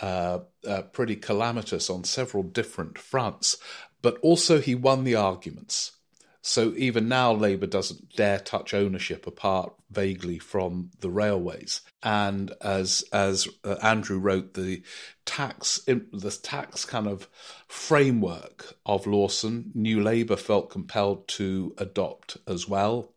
Uh, 0.00 0.38
uh, 0.66 0.80
pretty 0.92 1.14
calamitous 1.14 1.90
on 1.90 2.04
several 2.04 2.42
different 2.42 2.96
fronts, 2.96 3.58
but 4.00 4.16
also 4.22 4.58
he 4.58 4.74
won 4.74 5.04
the 5.04 5.14
arguments. 5.14 5.92
So 6.42 6.72
even 6.76 7.08
now, 7.08 7.32
Labour 7.32 7.66
doesn't 7.66 8.16
dare 8.16 8.38
touch 8.38 8.72
ownership 8.72 9.26
apart 9.26 9.74
vaguely 9.90 10.38
from 10.38 10.90
the 11.00 11.10
railways. 11.10 11.82
And 12.02 12.52
as 12.62 13.04
as 13.12 13.46
uh, 13.64 13.76
Andrew 13.82 14.18
wrote, 14.18 14.54
the 14.54 14.82
tax 15.26 15.80
the 15.86 16.38
tax 16.42 16.84
kind 16.84 17.06
of 17.06 17.28
framework 17.68 18.74
of 18.86 19.06
Lawson, 19.06 19.70
New 19.74 20.00
Labour 20.00 20.36
felt 20.36 20.70
compelled 20.70 21.28
to 21.28 21.74
adopt 21.76 22.38
as 22.46 22.66
well, 22.66 23.12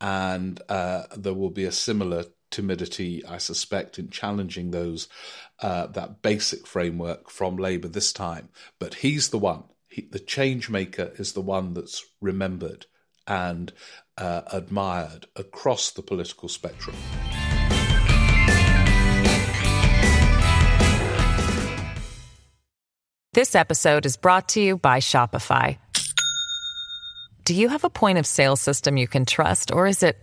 and 0.00 0.60
uh, 0.68 1.04
there 1.16 1.34
will 1.34 1.50
be 1.50 1.64
a 1.64 1.72
similar 1.72 2.26
timidity, 2.50 3.24
I 3.24 3.38
suspect, 3.38 3.98
in 3.98 4.10
challenging 4.10 4.70
those 4.70 5.08
uh, 5.60 5.86
that 5.88 6.22
basic 6.22 6.66
framework 6.66 7.30
from 7.30 7.56
Labour 7.56 7.88
this 7.88 8.12
time. 8.12 8.48
But 8.78 8.94
he's 8.94 9.30
the 9.30 9.38
one 9.38 9.64
he, 9.90 10.02
the 10.02 10.18
change 10.18 10.70
maker 10.70 11.12
is 11.18 11.32
the 11.32 11.40
one 11.40 11.74
that's 11.74 12.04
remembered 12.20 12.86
and 13.26 13.72
uh, 14.16 14.42
admired 14.52 15.26
across 15.36 15.90
the 15.90 16.02
political 16.02 16.48
spectrum. 16.48 16.96
This 23.32 23.54
episode 23.54 24.06
is 24.06 24.16
brought 24.16 24.48
to 24.50 24.60
you 24.60 24.76
by 24.76 24.98
Shopify. 24.98 25.78
Do 27.44 27.54
you 27.54 27.68
have 27.68 27.84
a 27.84 27.90
point 27.90 28.18
of 28.18 28.26
sale 28.26 28.56
system 28.56 28.96
you 28.96 29.06
can 29.06 29.24
trust, 29.24 29.72
or 29.72 29.86
is 29.86 30.02
it 30.02 30.18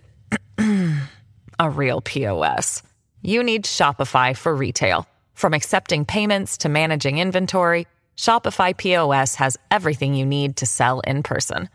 a 1.59 1.69
real 1.69 2.01
POS? 2.01 2.83
You 3.21 3.43
need 3.43 3.65
Shopify 3.65 4.35
for 4.35 4.55
retail. 4.55 5.07
From 5.33 5.53
accepting 5.53 6.03
payments 6.03 6.57
to 6.59 6.69
managing 6.69 7.17
inventory, 7.19 7.87
Shopify 8.17 8.75
POS 8.75 9.35
has 9.35 9.57
everything 9.71 10.13
you 10.13 10.25
need 10.25 10.57
to 10.57 10.65
sell 10.65 10.99
in 11.01 11.23
person. 11.23 11.69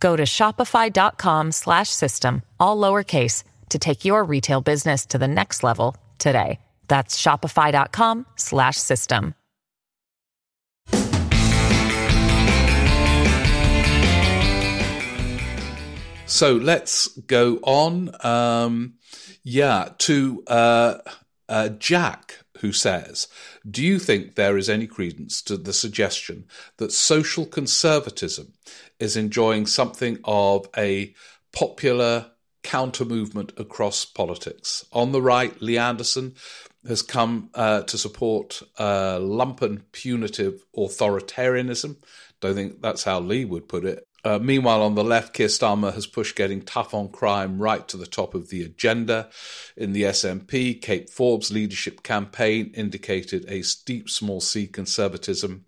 Go 0.00 0.16
to 0.16 0.22
shopify.com/system 0.22 2.42
all 2.58 2.76
lowercase 2.76 3.44
to 3.68 3.78
take 3.78 4.04
your 4.04 4.24
retail 4.24 4.60
business 4.60 5.06
to 5.06 5.18
the 5.18 5.28
next 5.28 5.62
level 5.62 5.96
today. 6.18 6.58
That's 6.88 7.16
shopify.com/system. 7.20 9.34
So 16.32 16.54
let's 16.54 17.08
go 17.08 17.58
on. 17.62 18.10
Um, 18.24 18.94
yeah, 19.44 19.90
to 19.98 20.42
uh, 20.46 20.98
uh, 21.46 21.68
Jack 21.68 22.38
who 22.62 22.72
says, 22.72 23.28
Do 23.68 23.82
you 23.82 23.98
think 23.98 24.34
there 24.34 24.56
is 24.56 24.70
any 24.70 24.86
credence 24.86 25.42
to 25.42 25.56
the 25.56 25.72
suggestion 25.72 26.46
that 26.78 26.92
social 26.92 27.44
conservatism 27.44 28.54
is 28.98 29.16
enjoying 29.16 29.66
something 29.66 30.18
of 30.24 30.68
a 30.76 31.12
popular 31.52 32.30
counter 32.62 33.04
movement 33.04 33.52
across 33.58 34.04
politics? 34.04 34.86
On 34.92 35.10
the 35.10 35.20
right, 35.20 35.60
Lee 35.60 35.76
Anderson 35.76 36.36
has 36.86 37.02
come 37.02 37.50
uh, 37.54 37.82
to 37.82 37.98
support 37.98 38.62
uh, 38.78 39.18
lumpen 39.18 39.82
punitive 39.90 40.64
authoritarianism. 40.76 41.96
Don't 42.40 42.54
think 42.54 42.80
that's 42.80 43.04
how 43.04 43.20
Lee 43.20 43.44
would 43.44 43.68
put 43.68 43.84
it. 43.84 44.06
Uh, 44.24 44.38
meanwhile, 44.38 44.82
on 44.82 44.94
the 44.94 45.02
left, 45.02 45.34
Keir 45.34 45.48
Starmer 45.48 45.92
has 45.92 46.06
pushed 46.06 46.36
getting 46.36 46.62
tough 46.62 46.94
on 46.94 47.08
crime 47.08 47.60
right 47.60 47.86
to 47.88 47.96
the 47.96 48.06
top 48.06 48.34
of 48.34 48.50
the 48.50 48.62
agenda. 48.62 49.28
In 49.76 49.92
the 49.92 50.02
SNP, 50.02 50.80
Kate 50.80 51.10
Forbes' 51.10 51.50
leadership 51.50 52.04
campaign 52.04 52.72
indicated 52.74 53.44
a 53.48 53.62
steep 53.62 54.08
small 54.08 54.40
c 54.40 54.68
conservatism. 54.68 55.64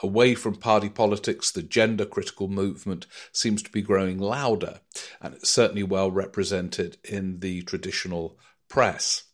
Away 0.00 0.34
from 0.34 0.56
party 0.56 0.88
politics, 0.88 1.50
the 1.50 1.62
gender 1.62 2.06
critical 2.06 2.48
movement 2.48 3.06
seems 3.32 3.62
to 3.62 3.70
be 3.70 3.82
growing 3.82 4.18
louder, 4.18 4.80
and 5.20 5.34
it's 5.34 5.50
certainly 5.50 5.82
well 5.82 6.10
represented 6.10 6.96
in 7.04 7.40
the 7.40 7.62
traditional 7.62 8.38
press 8.68 9.24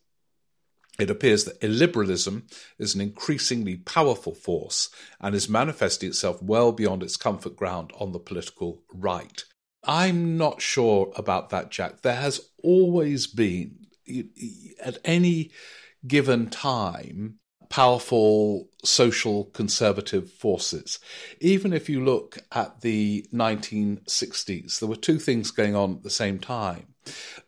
it 0.98 1.10
appears 1.10 1.44
that 1.44 1.60
illiberalism 1.60 2.42
is 2.78 2.94
an 2.94 3.00
increasingly 3.00 3.76
powerful 3.76 4.34
force 4.34 4.88
and 5.20 5.34
is 5.34 5.48
manifesting 5.48 6.08
itself 6.08 6.42
well 6.42 6.72
beyond 6.72 7.02
its 7.02 7.16
comfort 7.16 7.56
ground 7.56 7.92
on 7.98 8.12
the 8.12 8.18
political 8.18 8.82
right. 8.92 9.44
I'm 9.84 10.36
not 10.36 10.60
sure 10.60 11.12
about 11.16 11.50
that, 11.50 11.70
Jack. 11.70 12.02
There 12.02 12.16
has 12.16 12.40
always 12.62 13.26
been, 13.26 13.86
at 14.82 14.98
any 15.04 15.52
given 16.06 16.50
time, 16.50 17.38
powerful 17.68 18.68
social 18.84 19.44
conservative 19.46 20.30
forces. 20.30 20.98
Even 21.40 21.72
if 21.72 21.88
you 21.88 22.04
look 22.04 22.38
at 22.52 22.80
the 22.80 23.26
1960s, 23.32 24.78
there 24.78 24.88
were 24.88 24.96
two 24.96 25.18
things 25.18 25.50
going 25.50 25.74
on 25.74 25.96
at 25.96 26.02
the 26.02 26.10
same 26.10 26.38
time. 26.38 26.94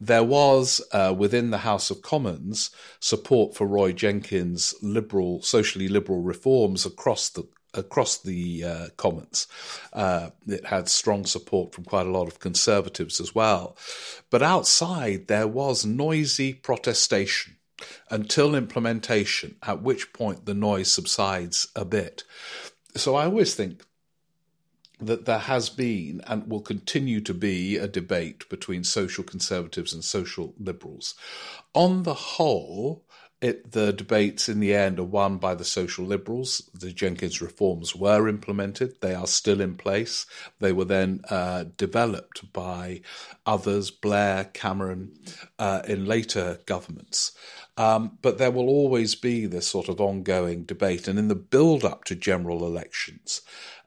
There 0.01 0.25
was 0.25 0.81
uh, 0.93 1.15
within 1.17 1.51
the 1.51 1.59
House 1.59 1.91
of 1.91 2.03
Commons 2.03 2.71
support 3.01 3.55
for 3.55 3.67
Roy 3.67 3.93
Jenkins' 3.93 4.75
liberal, 4.83 5.43
socially 5.43 5.89
liberal 5.89 6.23
reforms 6.23 6.87
across 6.87 7.29
the 7.31 7.49
across 7.75 8.17
the 8.19 8.65
uh, 8.65 8.89
Commons. 8.97 9.47
Uh, 9.93 10.31
it 10.47 10.67
had 10.67 10.89
strong 10.89 11.27
support 11.27 11.75
from 11.75 11.85
quite 11.85 12.07
a 12.07 12.11
lot 12.11 12.27
of 12.27 12.41
conservatives 12.41 13.21
as 13.21 13.35
well. 13.35 13.77
But 14.31 14.43
outside, 14.43 15.29
there 15.29 15.47
was 15.47 15.85
noisy 15.85 16.55
protestation 16.55 17.57
until 18.11 18.55
implementation, 18.55 19.57
at 19.63 19.83
which 19.83 20.13
point 20.13 20.47
the 20.47 20.55
noise 20.55 20.93
subsides 20.93 21.69
a 21.77 21.85
bit. 21.85 22.25
So 22.97 23.15
I 23.15 23.27
always 23.27 23.55
think 23.55 23.83
that 25.01 25.25
there 25.27 25.39
has 25.39 25.69
been 25.69 26.21
and 26.27 26.51
will 26.51 26.61
continue 26.61 27.21
to 27.21 27.35
be 27.35 27.77
a 27.77 27.89
debate 27.89 28.49
between 28.49 28.85
social 28.85 29.25
conservatives 29.25 29.93
and 29.93 30.05
social 30.05 30.55
liberals. 30.59 31.15
On 31.75 32.03
the 32.03 32.15
whole, 32.15 33.05
it, 33.41 33.71
the 33.71 33.93
debates 33.93 34.49
in 34.49 34.59
the 34.59 34.75
end 34.75 34.99
are 34.99 35.05
won 35.05 35.39
by 35.39 35.55
the 35.55 35.65
social 35.65 36.05
liberals. 36.05 36.69
The 36.75 36.93
Jenkins 36.93 37.41
reforms 37.41 37.95
were 37.95 38.29
implemented. 38.29 39.01
They 39.01 39.15
are 39.15 39.29
still 39.29 39.61
in 39.61 39.77
place. 39.77 40.27
They 40.59 40.73
were 40.73 40.87
then 40.87 41.21
uh, 41.31 41.67
developed 41.77 42.53
by 42.53 43.03
others, 43.47 43.93
Blair, 43.93 44.45
Cameron, 44.45 45.13
uh, 45.59 45.83
in 45.87 46.05
later 46.07 46.59
governments. 46.67 47.33
Um, 47.79 48.19
but 48.23 48.39
there 48.39 48.51
will 48.51 48.69
always 48.69 49.15
be 49.15 49.47
this 49.47 49.69
sort 49.69 49.89
of 49.89 50.01
ongoing 50.01 50.65
debate. 50.65 51.07
And 51.07 51.19
in 51.19 51.29
the 51.29 51.37
build 51.37 51.85
up 51.85 52.03
to 52.05 52.17
general 52.17 52.67
elections, 52.67 53.41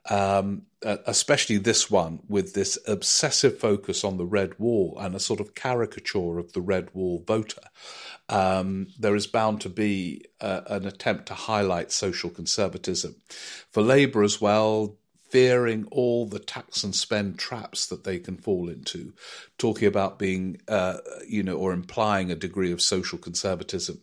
um, 0.08 0.62
especially 0.82 1.58
this 1.58 1.90
one 1.90 2.20
with 2.26 2.54
this 2.54 2.78
obsessive 2.88 3.58
focus 3.58 4.02
on 4.02 4.16
the 4.16 4.24
red 4.24 4.58
wall 4.58 4.96
and 4.98 5.14
a 5.14 5.20
sort 5.20 5.40
of 5.40 5.54
caricature 5.54 6.38
of 6.38 6.54
the 6.54 6.62
red 6.62 6.88
wall 6.94 7.22
voter, 7.26 7.60
um, 8.30 8.88
there 8.98 9.14
is 9.14 9.26
bound 9.26 9.60
to 9.60 9.68
be 9.68 10.24
uh, 10.40 10.62
an 10.68 10.86
attempt 10.86 11.26
to 11.26 11.34
highlight 11.34 11.92
social 11.92 12.30
conservatism. 12.30 13.16
For 13.70 13.82
Labour 13.82 14.22
as 14.22 14.40
well, 14.40 14.96
fearing 15.32 15.88
all 15.90 16.26
the 16.26 16.38
tax 16.38 16.84
and 16.84 16.94
spend 16.94 17.38
traps 17.38 17.86
that 17.86 18.04
they 18.04 18.18
can 18.18 18.36
fall 18.36 18.68
into, 18.68 19.14
talking 19.56 19.88
about 19.88 20.18
being, 20.18 20.58
uh, 20.68 20.98
you 21.26 21.42
know, 21.42 21.56
or 21.56 21.72
implying 21.72 22.30
a 22.30 22.36
degree 22.36 22.70
of 22.70 22.82
social 22.82 23.18
conservatism. 23.18 23.98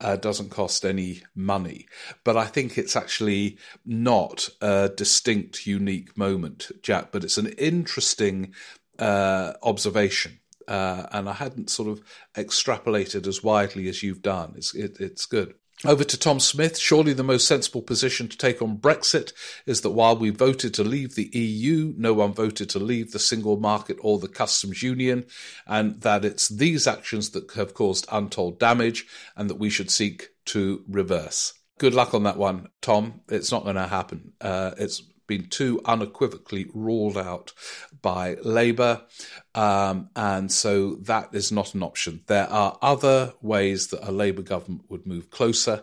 Uh, 0.00 0.16
doesn't 0.16 0.48
cost 0.48 0.84
any 0.84 1.22
money. 1.34 1.86
But 2.24 2.36
I 2.36 2.46
think 2.46 2.78
it's 2.78 2.96
actually 2.96 3.58
not 3.84 4.48
a 4.62 4.90
distinct, 4.96 5.66
unique 5.66 6.16
moment, 6.16 6.70
Jack, 6.82 7.12
but 7.12 7.24
it's 7.24 7.36
an 7.36 7.48
interesting 7.58 8.54
uh, 8.98 9.54
observation. 9.62 10.38
Uh, 10.68 11.06
and 11.10 11.28
I 11.28 11.32
hadn't 11.32 11.68
sort 11.68 11.88
of 11.88 12.00
extrapolated 12.34 13.26
as 13.26 13.42
widely 13.42 13.88
as 13.88 14.02
you've 14.02 14.22
done. 14.22 14.54
It's, 14.56 14.74
it, 14.74 14.98
it's 15.00 15.26
good. 15.26 15.54
Over 15.86 16.04
to 16.04 16.18
Tom 16.18 16.40
Smith. 16.40 16.78
Surely 16.78 17.14
the 17.14 17.22
most 17.22 17.48
sensible 17.48 17.80
position 17.80 18.28
to 18.28 18.36
take 18.36 18.60
on 18.60 18.76
Brexit 18.76 19.32
is 19.64 19.80
that 19.80 19.90
while 19.90 20.14
we 20.14 20.28
voted 20.28 20.74
to 20.74 20.84
leave 20.84 21.14
the 21.14 21.30
EU, 21.32 21.94
no 21.96 22.12
one 22.12 22.34
voted 22.34 22.68
to 22.70 22.78
leave 22.78 23.12
the 23.12 23.18
single 23.18 23.58
market 23.58 23.96
or 24.02 24.18
the 24.18 24.28
customs 24.28 24.82
union, 24.82 25.24
and 25.66 26.02
that 26.02 26.22
it's 26.22 26.50
these 26.50 26.86
actions 26.86 27.30
that 27.30 27.50
have 27.52 27.72
caused 27.72 28.06
untold 28.12 28.58
damage 28.58 29.06
and 29.36 29.48
that 29.48 29.58
we 29.58 29.70
should 29.70 29.90
seek 29.90 30.28
to 30.44 30.84
reverse. 30.86 31.54
Good 31.78 31.94
luck 31.94 32.12
on 32.12 32.24
that 32.24 32.36
one, 32.36 32.68
Tom. 32.82 33.22
It's 33.30 33.50
not 33.50 33.64
going 33.64 33.76
to 33.76 33.86
happen. 33.86 34.34
Uh, 34.38 34.72
it's 34.76 35.02
been 35.30 35.48
too 35.48 35.80
unequivocally 35.84 36.66
ruled 36.74 37.16
out 37.16 37.52
by 38.02 38.34
Labour, 38.42 39.02
um, 39.54 40.10
and 40.16 40.50
so 40.50 40.96
that 40.96 41.28
is 41.32 41.52
not 41.52 41.72
an 41.72 41.84
option. 41.84 42.24
There 42.26 42.50
are 42.50 42.76
other 42.82 43.34
ways 43.40 43.86
that 43.88 44.06
a 44.06 44.10
Labour 44.10 44.42
government 44.42 44.90
would 44.90 45.06
move 45.06 45.30
closer, 45.30 45.82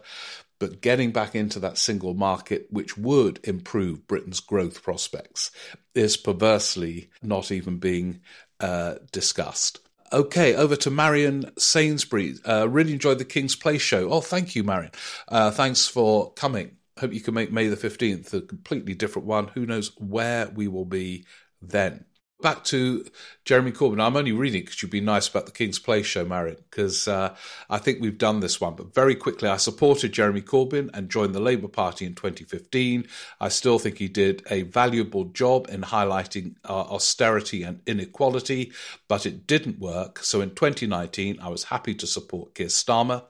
but 0.60 0.82
getting 0.82 1.12
back 1.12 1.34
into 1.34 1.60
that 1.60 1.78
single 1.78 2.14
market, 2.14 2.68
which 2.70 2.98
would 2.98 3.40
improve 3.46 4.06
Britain's 4.06 4.42
growth 4.42 4.84
prospects, 4.84 5.50
is 5.96 6.18
perversely 6.18 7.10
not 7.22 7.50
even 7.50 7.78
being 7.78 8.20
uh, 8.60 8.96
discussed. 9.14 9.80
Okay, 10.12 10.56
over 10.56 10.76
to 10.78 10.90
Marion 10.90 11.52
Sainsbury. 11.58 12.36
Uh, 12.46 12.68
really 12.68 12.94
enjoyed 12.94 13.20
the 13.20 13.26
King's 13.26 13.56
Place 13.56 13.82
show. 13.82 14.10
Oh, 14.10 14.22
thank 14.22 14.56
you, 14.56 14.64
Marion. 14.64 14.92
Uh, 15.28 15.52
thanks 15.52 15.88
for 15.88 16.34
coming 16.34 16.77
hope 17.00 17.14
you 17.14 17.22
can 17.22 17.34
make 17.34 17.52
May 17.52 17.68
the 17.68 17.76
15th 17.76 18.34
a 18.34 18.42
completely 18.42 18.94
different 18.94 19.28
one. 19.28 19.50
Who 19.50 19.66
knows 19.66 19.92
where 19.98 20.50
we 20.50 20.68
will 20.68 20.86
be 20.86 21.26
then? 21.62 22.06
Back 22.40 22.66
to 22.66 23.04
Jeremy 23.46 23.72
Corbyn. 23.72 24.00
I'm 24.00 24.16
only 24.16 24.32
reading 24.32 24.62
because 24.62 24.80
you'd 24.84 24.92
be 24.92 25.02
nice 25.02 25.28
about 25.28 25.48
the 25.48 25.52
King's 25.52 25.80
Place 25.80 26.06
show, 26.06 26.24
Marion, 26.24 26.58
because 26.70 27.08
uh, 27.08 27.36
I 27.68 27.80
think 27.80 28.00
we've 28.00 28.20
done 28.20 28.42
this 28.42 28.62
one. 28.62 28.76
But 28.76 28.94
very 28.94 29.16
quickly, 29.16 29.50
I 29.50 29.58
supported 29.58 30.12
Jeremy 30.12 30.42
Corbyn 30.42 30.92
and 30.94 31.10
joined 31.10 31.34
the 31.34 31.40
Labour 31.40 31.68
Party 31.68 32.06
in 32.06 32.14
2015. 32.14 33.08
I 33.42 33.50
still 33.50 33.80
think 33.80 33.98
he 33.98 34.08
did 34.08 34.44
a 34.52 34.62
valuable 34.62 35.24
job 35.26 35.68
in 35.72 35.82
highlighting 35.82 36.58
uh, 36.64 36.82
austerity 36.82 37.64
and 37.64 37.82
inequality, 37.88 38.72
but 39.08 39.26
it 39.26 39.48
didn't 39.48 39.80
work. 39.80 40.20
So 40.20 40.40
in 40.42 40.52
2019, 40.52 41.40
I 41.42 41.48
was 41.50 41.64
happy 41.64 41.96
to 41.96 42.06
support 42.06 42.54
Keir 42.54 42.68
Starmer. 42.68 43.24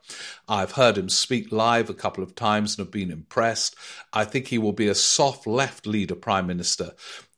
I've 0.50 0.74
heard 0.74 0.98
him 0.98 1.08
speak 1.08 1.54
live 1.54 1.90
a 1.90 1.94
couple 1.94 2.26
of 2.26 2.36
times 2.36 2.78
and 2.78 2.86
have 2.86 2.92
been 2.92 3.12
impressed. 3.12 3.78
I 4.12 4.26
think 4.26 4.48
he 4.48 4.58
will 4.58 4.74
be 4.74 4.90
a 4.90 4.96
soft 4.96 5.48
left 5.48 5.88
leader 5.88 6.16
prime 6.16 6.46
minister 6.46 6.92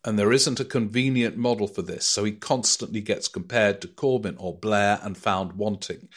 and 0.06 0.18
there 0.18 0.32
isn't 0.32 0.60
a 0.60 0.66
convenient 0.66 1.38
model 1.38 1.68
for 1.68 1.82
this, 1.82 2.06
so 2.06 2.24
he 2.24 2.32
constantly 2.32 3.02
gets 3.02 3.28
compared 3.28 3.82
to 3.82 3.88
Corbyn 3.88 4.36
or 4.38 4.58
Blair 4.58 5.00
and 5.04 5.18
found 5.18 5.54
wanting. 5.54 6.10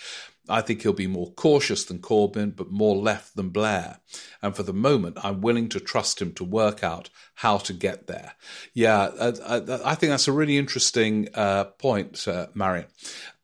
I 0.48 0.60
think 0.60 0.82
he'll 0.82 0.92
be 0.92 1.06
more 1.06 1.32
cautious 1.32 1.84
than 1.84 2.00
Corbyn, 2.00 2.54
but 2.56 2.70
more 2.70 2.96
left 2.96 3.36
than 3.36 3.50
Blair. 3.50 4.00
And 4.42 4.56
for 4.56 4.64
the 4.64 4.72
moment, 4.72 5.18
I'm 5.22 5.40
willing 5.40 5.68
to 5.70 5.80
trust 5.80 6.20
him 6.20 6.32
to 6.34 6.44
work 6.44 6.82
out 6.82 7.10
how 7.36 7.58
to 7.58 7.72
get 7.72 8.08
there. 8.08 8.34
Yeah, 8.74 9.10
I, 9.20 9.56
I, 9.56 9.92
I 9.92 9.94
think 9.94 10.10
that's 10.10 10.28
a 10.28 10.32
really 10.32 10.58
interesting 10.58 11.28
uh, 11.34 11.64
point, 11.64 12.26
uh, 12.26 12.48
Marion, 12.54 12.86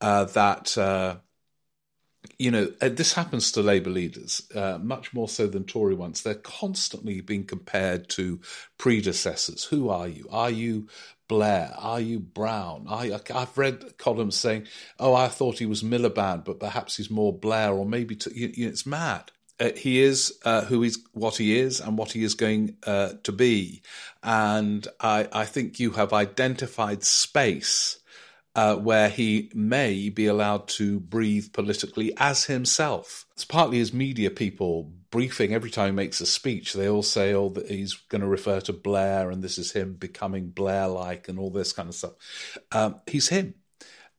uh, 0.01 0.25
that 0.25 0.77
uh, 0.77 1.17
you 2.39 2.53
know, 2.53 2.73
uh, 2.81 2.89
this 2.89 3.15
happens 3.15 3.51
to 3.53 3.63
Labour 3.63 3.91
leaders 3.91 4.43
uh, 4.55 4.79
much 4.81 5.13
more 5.13 5.29
so 5.29 5.49
than 5.49 5.65
Tory 5.65 5.95
ones. 5.95 6.23
They're 6.23 6.35
constantly 6.35 7.21
being 7.21 7.45
compared 7.45 8.09
to 8.11 8.41
predecessors. 8.79 9.65
Who 9.65 9.89
are 9.89 10.07
you? 10.07 10.29
Are 10.31 10.51
you 10.51 10.89
Blair? 11.27 11.75
Are 11.77 12.01
you 12.01 12.21
Brown? 12.21 12.87
I, 12.89 13.19
have 13.31 13.59
read 13.59 13.99
columns 13.99 14.37
saying, 14.37 14.69
"Oh, 15.01 15.15
I 15.15 15.29
thought 15.29 15.59
he 15.59 15.67
was 15.67 15.83
Miliband, 15.83 16.45
but 16.45 16.61
perhaps 16.61 16.97
he's 16.97 17.11
more 17.11 17.37
Blair, 17.37 17.73
or 17.73 17.85
maybe 17.85 18.15
to, 18.17 18.31
you, 18.33 18.53
you 18.55 18.65
know, 18.67 18.71
it's 18.71 18.87
mad." 18.87 19.33
Uh, 19.61 19.71
he 19.75 20.01
is 20.01 20.39
uh, 20.45 20.63
who 20.63 20.83
he's 20.83 20.99
what 21.13 21.37
he 21.37 21.59
is 21.59 21.81
and 21.81 21.99
what 21.99 22.13
he 22.13 22.23
is 22.23 22.35
going 22.35 22.77
uh, 22.87 23.15
to 23.25 23.33
be, 23.33 23.83
and 24.23 24.87
I, 25.01 25.29
I 25.33 25.45
think 25.45 25.81
you 25.81 25.91
have 25.93 26.13
identified 26.13 27.03
space 27.03 27.98
uh, 28.59 28.75
where 28.75 29.09
he 29.09 29.49
may 29.55 30.09
be 30.09 30.27
allowed 30.27 30.67
to 30.67 30.99
breathe 30.99 31.53
politically 31.53 32.13
as 32.17 32.47
himself. 32.47 33.25
It's 33.35 33.45
partly 33.45 33.79
his 33.79 33.95
media 33.95 34.33
people 34.33 34.91
briefing 35.13 35.55
every 35.55 35.71
time 35.71 35.91
he 35.91 35.93
makes 35.93 36.21
a 36.21 36.27
speech. 36.27 36.73
They 36.73 36.89
all 36.89 37.05
say, 37.05 37.33
"Oh, 37.35 37.51
that 37.51 37.71
he's 37.71 37.95
going 37.95 38.23
to 38.23 38.27
refer 38.27 38.61
to 38.63 38.73
Blair, 38.73 39.31
and 39.31 39.45
this 39.45 39.59
is 39.59 39.71
him 39.71 39.95
becoming 39.95 40.49
Blair-like, 40.49 41.29
and 41.29 41.39
all 41.39 41.51
this 41.51 41.73
kind 41.73 41.89
of 41.89 41.95
stuff." 41.95 42.15
Um, 42.73 42.97
he's 43.07 43.29
him, 43.29 43.55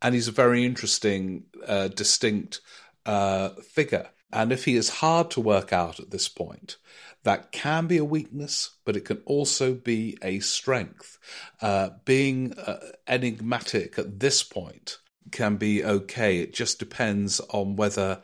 and 0.02 0.15
he's 0.15 0.30
a 0.30 0.41
very 0.43 0.63
interesting, 0.63 1.43
uh, 1.67 1.89
distinct 1.89 2.62
uh, 3.06 3.49
figure. 3.49 4.08
And 4.32 4.54
if 4.54 4.63
he 4.63 4.78
is 4.78 4.99
hard 5.04 5.32
to 5.32 5.41
work 5.41 5.73
out 5.73 5.99
at 5.99 6.12
this 6.12 6.30
point, 6.30 6.78
that 7.23 7.51
can 7.51 7.88
be 7.88 7.97
a 7.97 8.05
weakness, 8.05 8.71
but 8.86 8.95
it 8.95 9.05
can 9.05 9.21
also 9.25 9.73
be 9.73 10.17
a 10.21 10.39
strength. 10.39 11.17
Uh, 11.62 11.89
being 12.05 12.53
uh, 12.58 12.79
enigmatic 13.08 13.99
at 13.99 14.19
this 14.19 14.43
point 14.43 14.99
can 15.32 15.58
be 15.58 15.84
okay. 15.84 16.39
It 16.39 16.53
just 16.53 16.79
depends 16.79 17.39
on 17.49 17.75
whether 17.75 18.21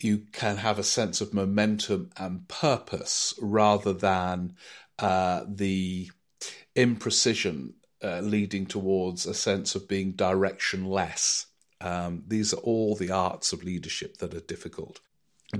you 0.00 0.18
can 0.32 0.58
have 0.58 0.78
a 0.78 0.84
sense 0.84 1.20
of 1.20 1.34
momentum 1.34 2.10
and 2.16 2.46
purpose 2.48 3.34
rather 3.40 3.92
than 3.92 4.54
uh, 4.98 5.44
the 5.48 6.10
imprecision 6.74 7.72
uh, 8.02 8.20
leading 8.20 8.66
towards 8.66 9.26
a 9.26 9.34
sense 9.34 9.74
of 9.74 9.88
being 9.88 10.12
directionless. 10.12 11.46
Um, 11.80 12.24
these 12.26 12.54
are 12.54 12.58
all 12.58 12.94
the 12.94 13.10
arts 13.10 13.52
of 13.52 13.64
leadership 13.64 14.18
that 14.18 14.34
are 14.34 14.40
difficult. 14.40 15.00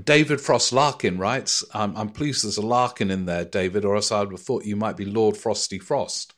David 0.03 0.41
Frost 0.41 0.73
Larkin 0.73 1.17
writes, 1.17 1.63
I'm, 1.73 1.95
I'm, 1.95 2.09
pleased 2.09 2.43
there's 2.43 2.57
a 2.57 2.61
Larkin 2.61 3.09
in 3.09 3.25
there, 3.25 3.45
David, 3.45 3.85
or 3.85 3.95
else 3.95 4.11
I 4.11 4.19
would 4.19 4.31
have 4.31 4.41
thought 4.41 4.65
you 4.65 4.75
might 4.75 4.97
be 4.97 5.05
Lord 5.05 5.37
Frosty 5.37 5.79
Frost. 5.79 6.33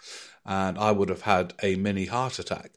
And 0.46 0.78
I 0.78 0.92
would 0.92 1.10
have 1.10 1.24
had 1.24 1.54
a 1.62 1.76
mini 1.76 2.06
heart 2.06 2.40
attack. 2.40 2.72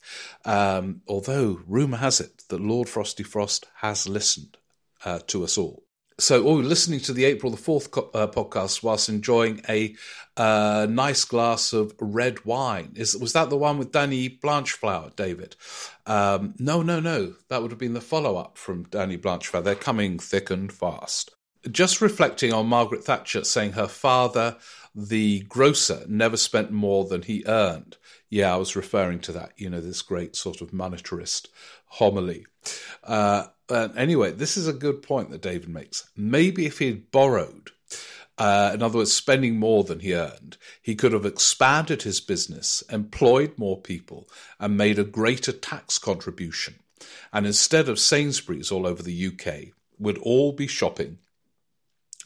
Um, 0.44 1.02
although 1.06 1.60
rumour 1.66 1.98
has 1.98 2.20
it 2.20 2.44
that 2.48 2.60
Lord 2.60 2.88
Frosty 2.88 3.22
Frost 3.22 3.66
has 3.76 4.08
listened 4.08 4.56
uh, 5.04 5.20
to 5.28 5.44
us 5.44 5.58
all. 5.58 5.84
So, 6.22 6.46
oh, 6.46 6.54
listening 6.54 7.00
to 7.00 7.12
the 7.12 7.24
April 7.24 7.50
the 7.50 7.60
4th 7.60 7.90
co- 7.90 8.10
uh, 8.14 8.28
podcast 8.28 8.82
whilst 8.82 9.08
enjoying 9.08 9.60
a 9.68 9.94
uh, 10.36 10.86
nice 10.88 11.24
glass 11.24 11.72
of 11.72 11.94
red 12.00 12.44
wine. 12.44 12.92
Is 12.94 13.16
Was 13.16 13.32
that 13.32 13.50
the 13.50 13.56
one 13.56 13.76
with 13.78 13.92
Danny 13.92 14.28
Blanchflower, 14.28 15.10
David? 15.16 15.56
Um, 16.06 16.54
no, 16.58 16.80
no, 16.80 17.00
no. 17.00 17.34
That 17.48 17.60
would 17.60 17.72
have 17.72 17.80
been 17.80 17.94
the 17.94 18.00
follow 18.00 18.36
up 18.36 18.56
from 18.56 18.84
Danny 18.84 19.16
Blanchflower. 19.16 19.64
They're 19.64 19.74
coming 19.74 20.18
thick 20.18 20.48
and 20.50 20.72
fast. 20.72 21.32
Just 21.70 22.00
reflecting 22.00 22.52
on 22.52 22.66
Margaret 22.66 23.04
Thatcher 23.04 23.44
saying 23.44 23.72
her 23.72 23.88
father, 23.88 24.56
the 24.94 25.40
grocer, 25.40 26.04
never 26.08 26.36
spent 26.36 26.70
more 26.70 27.04
than 27.04 27.22
he 27.22 27.44
earned. 27.46 27.96
Yeah, 28.28 28.54
I 28.54 28.56
was 28.56 28.76
referring 28.76 29.20
to 29.20 29.32
that, 29.32 29.52
you 29.56 29.70
know, 29.70 29.80
this 29.80 30.02
great 30.02 30.36
sort 30.36 30.60
of 30.60 30.70
monetarist 30.70 31.48
homily. 31.86 32.46
Uh, 33.02 33.46
anyway, 33.70 34.32
this 34.32 34.56
is 34.56 34.68
a 34.68 34.72
good 34.72 35.02
point 35.02 35.30
that 35.30 35.42
David 35.42 35.68
makes. 35.68 36.08
Maybe 36.16 36.66
if 36.66 36.78
he 36.78 36.86
had 36.86 37.10
borrowed, 37.10 37.70
uh, 38.38 38.72
in 38.74 38.82
other 38.82 38.98
words, 38.98 39.12
spending 39.12 39.58
more 39.58 39.84
than 39.84 40.00
he 40.00 40.14
earned, 40.14 40.56
he 40.80 40.94
could 40.94 41.12
have 41.12 41.26
expanded 41.26 42.02
his 42.02 42.20
business, 42.20 42.82
employed 42.90 43.52
more 43.56 43.80
people, 43.80 44.28
and 44.58 44.76
made 44.76 44.98
a 44.98 45.04
greater 45.04 45.52
tax 45.52 45.98
contribution. 45.98 46.76
And 47.32 47.46
instead 47.46 47.88
of 47.88 47.98
Sainsbury's 47.98 48.70
all 48.70 48.86
over 48.86 49.02
the 49.02 49.26
UK, 49.26 49.74
would 49.98 50.18
all 50.18 50.52
be 50.52 50.66
shopping 50.66 51.18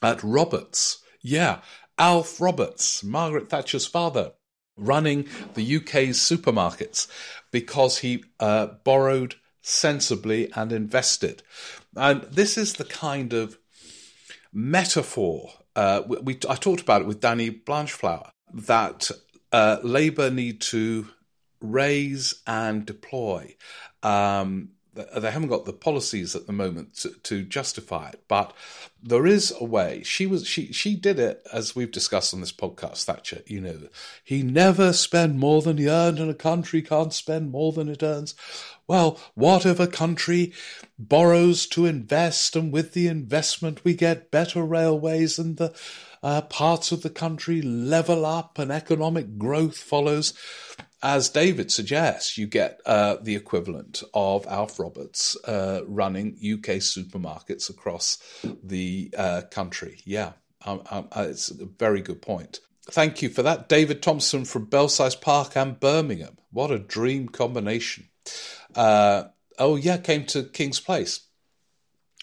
at 0.02 0.22
Roberts. 0.22 0.98
Yeah, 1.20 1.60
Alf 1.98 2.40
Roberts, 2.40 3.02
Margaret 3.02 3.48
Thatcher's 3.48 3.86
father, 3.86 4.32
running 4.76 5.26
the 5.54 5.76
UK's 5.76 6.18
supermarkets 6.18 7.08
because 7.50 7.98
he 7.98 8.24
uh, 8.38 8.66
borrowed 8.84 9.36
sensibly 9.62 10.52
and 10.52 10.72
invested. 10.72 11.42
And 11.96 12.22
this 12.24 12.58
is 12.58 12.74
the 12.74 12.84
kind 12.84 13.32
of 13.32 13.58
metaphor 14.52 15.50
uh, 15.76 16.02
we, 16.06 16.16
we, 16.18 16.38
I 16.48 16.56
talked 16.56 16.80
about 16.80 17.02
it 17.02 17.06
with 17.06 17.20
Danny 17.20 17.50
Blanchflower 17.50 18.30
that 18.52 19.10
uh, 19.52 19.78
Labour 19.82 20.30
need 20.30 20.62
to 20.62 21.08
raise 21.60 22.42
and 22.46 22.84
deploy 22.86 23.54
um, 24.02 24.70
they 24.96 25.30
haven't 25.30 25.48
got 25.48 25.64
the 25.64 25.72
policies 25.72 26.34
at 26.34 26.46
the 26.46 26.52
moment 26.52 26.94
to, 26.96 27.10
to, 27.10 27.42
justify 27.42 28.08
it, 28.08 28.22
but 28.28 28.52
there 29.02 29.26
is 29.26 29.52
a 29.60 29.64
way. 29.64 30.02
She 30.04 30.26
was 30.26 30.46
she 30.46 30.72
she 30.72 30.96
did 30.96 31.18
it 31.18 31.46
as 31.52 31.76
we've 31.76 31.90
discussed 31.90 32.32
on 32.32 32.40
this 32.40 32.52
podcast. 32.52 33.04
Thatcher, 33.04 33.42
you 33.46 33.60
know, 33.60 33.88
he 34.24 34.42
never 34.42 34.92
spent 34.92 35.36
more 35.36 35.62
than 35.62 35.78
he 35.78 35.88
earned, 35.88 36.18
and 36.18 36.30
a 36.30 36.34
country 36.34 36.82
can't 36.82 37.12
spend 37.12 37.50
more 37.50 37.72
than 37.72 37.88
it 37.88 38.02
earns. 38.02 38.34
Well, 38.86 39.18
what 39.34 39.66
if 39.66 39.80
a 39.80 39.86
country 39.86 40.52
borrows 40.98 41.66
to 41.68 41.86
invest, 41.86 42.56
and 42.56 42.72
with 42.72 42.92
the 42.92 43.08
investment 43.08 43.84
we 43.84 43.94
get 43.94 44.30
better 44.30 44.62
railways, 44.62 45.38
and 45.38 45.56
the 45.56 45.74
uh, 46.22 46.42
parts 46.42 46.90
of 46.92 47.02
the 47.02 47.10
country 47.10 47.60
level 47.62 48.24
up, 48.24 48.58
and 48.58 48.70
economic 48.70 49.38
growth 49.38 49.76
follows? 49.76 50.32
As 51.02 51.28
David 51.28 51.70
suggests, 51.70 52.38
you 52.38 52.46
get 52.46 52.80
uh, 52.86 53.16
the 53.20 53.36
equivalent 53.36 54.02
of 54.14 54.46
Alf 54.46 54.78
Roberts 54.78 55.36
uh, 55.44 55.82
running 55.86 56.32
UK 56.32 56.78
supermarkets 56.80 57.68
across 57.68 58.18
the 58.62 59.12
uh, 59.16 59.42
country. 59.50 60.00
Yeah, 60.04 60.32
um, 60.64 60.82
um, 60.90 61.08
uh, 61.12 61.26
it's 61.28 61.50
a 61.50 61.66
very 61.66 62.00
good 62.00 62.22
point. 62.22 62.60
Thank 62.88 63.20
you 63.20 63.28
for 63.28 63.42
that, 63.42 63.68
David 63.68 64.02
Thompson 64.02 64.44
from 64.44 64.66
Belsize 64.66 65.16
Park 65.16 65.56
and 65.56 65.78
Birmingham. 65.78 66.38
What 66.50 66.70
a 66.70 66.78
dream 66.78 67.28
combination. 67.28 68.08
Uh, 68.74 69.24
oh, 69.58 69.76
yeah, 69.76 69.96
came 69.98 70.24
to 70.26 70.44
King's 70.44 70.80
Place. 70.80 71.20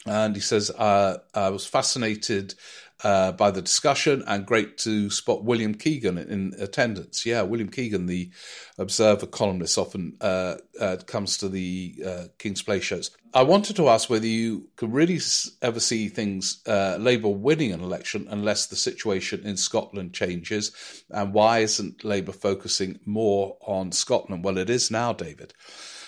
And 0.06 0.36
he 0.36 0.42
says, 0.42 0.70
uh, 0.70 1.20
I 1.34 1.50
was 1.50 1.66
fascinated 1.66 2.56
uh, 3.04 3.34
by 3.34 3.52
the 3.52 3.62
discussion 3.62 4.24
and 4.28 4.46
great 4.46 4.78
to 4.80 5.10
spot 5.10 5.44
William 5.44 5.76
Keegan 5.76 6.18
in 6.18 6.54
attendance. 6.58 7.26
Yeah, 7.26 7.42
William 7.42 7.70
Keegan, 7.70 8.06
the 8.06 8.32
Observer 8.78 9.28
columnist, 9.28 9.78
often 9.78 10.18
uh, 10.22 10.56
uh, 10.80 10.98
comes 11.06 11.38
to 11.38 11.50
the 11.50 11.96
uh, 12.06 12.24
King's 12.38 12.62
Place 12.62 12.84
shows. 12.84 13.12
I 13.34 13.44
wanted 13.44 13.76
to 13.78 13.90
ask 13.90 14.10
whether 14.10 14.28
you 14.28 14.70
could 14.76 14.94
really 14.94 15.20
ever 15.62 15.80
see 15.80 16.08
things, 16.08 16.62
uh, 16.68 16.98
Labour 17.00 17.30
winning 17.30 17.72
an 17.72 17.82
election 17.82 18.28
unless 18.30 18.68
the 18.68 18.76
situation 18.76 19.46
in 19.46 19.58
Scotland 19.58 20.14
changes, 20.14 20.72
and 21.10 21.34
why 21.34 21.60
isn't 21.60 22.04
Labour 22.04 22.32
focusing 22.32 23.00
more 23.06 23.58
on 23.62 23.92
Scotland? 23.92 24.44
Well, 24.44 24.58
it 24.58 24.70
is 24.70 24.92
now, 24.92 25.14
David, 25.14 25.54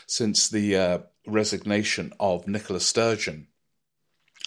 since 0.07 0.49
the 0.49 0.75
uh, 0.77 0.99
resignation 1.27 2.13
of 2.19 2.47
Nicola 2.47 2.79
Sturgeon 2.79 3.47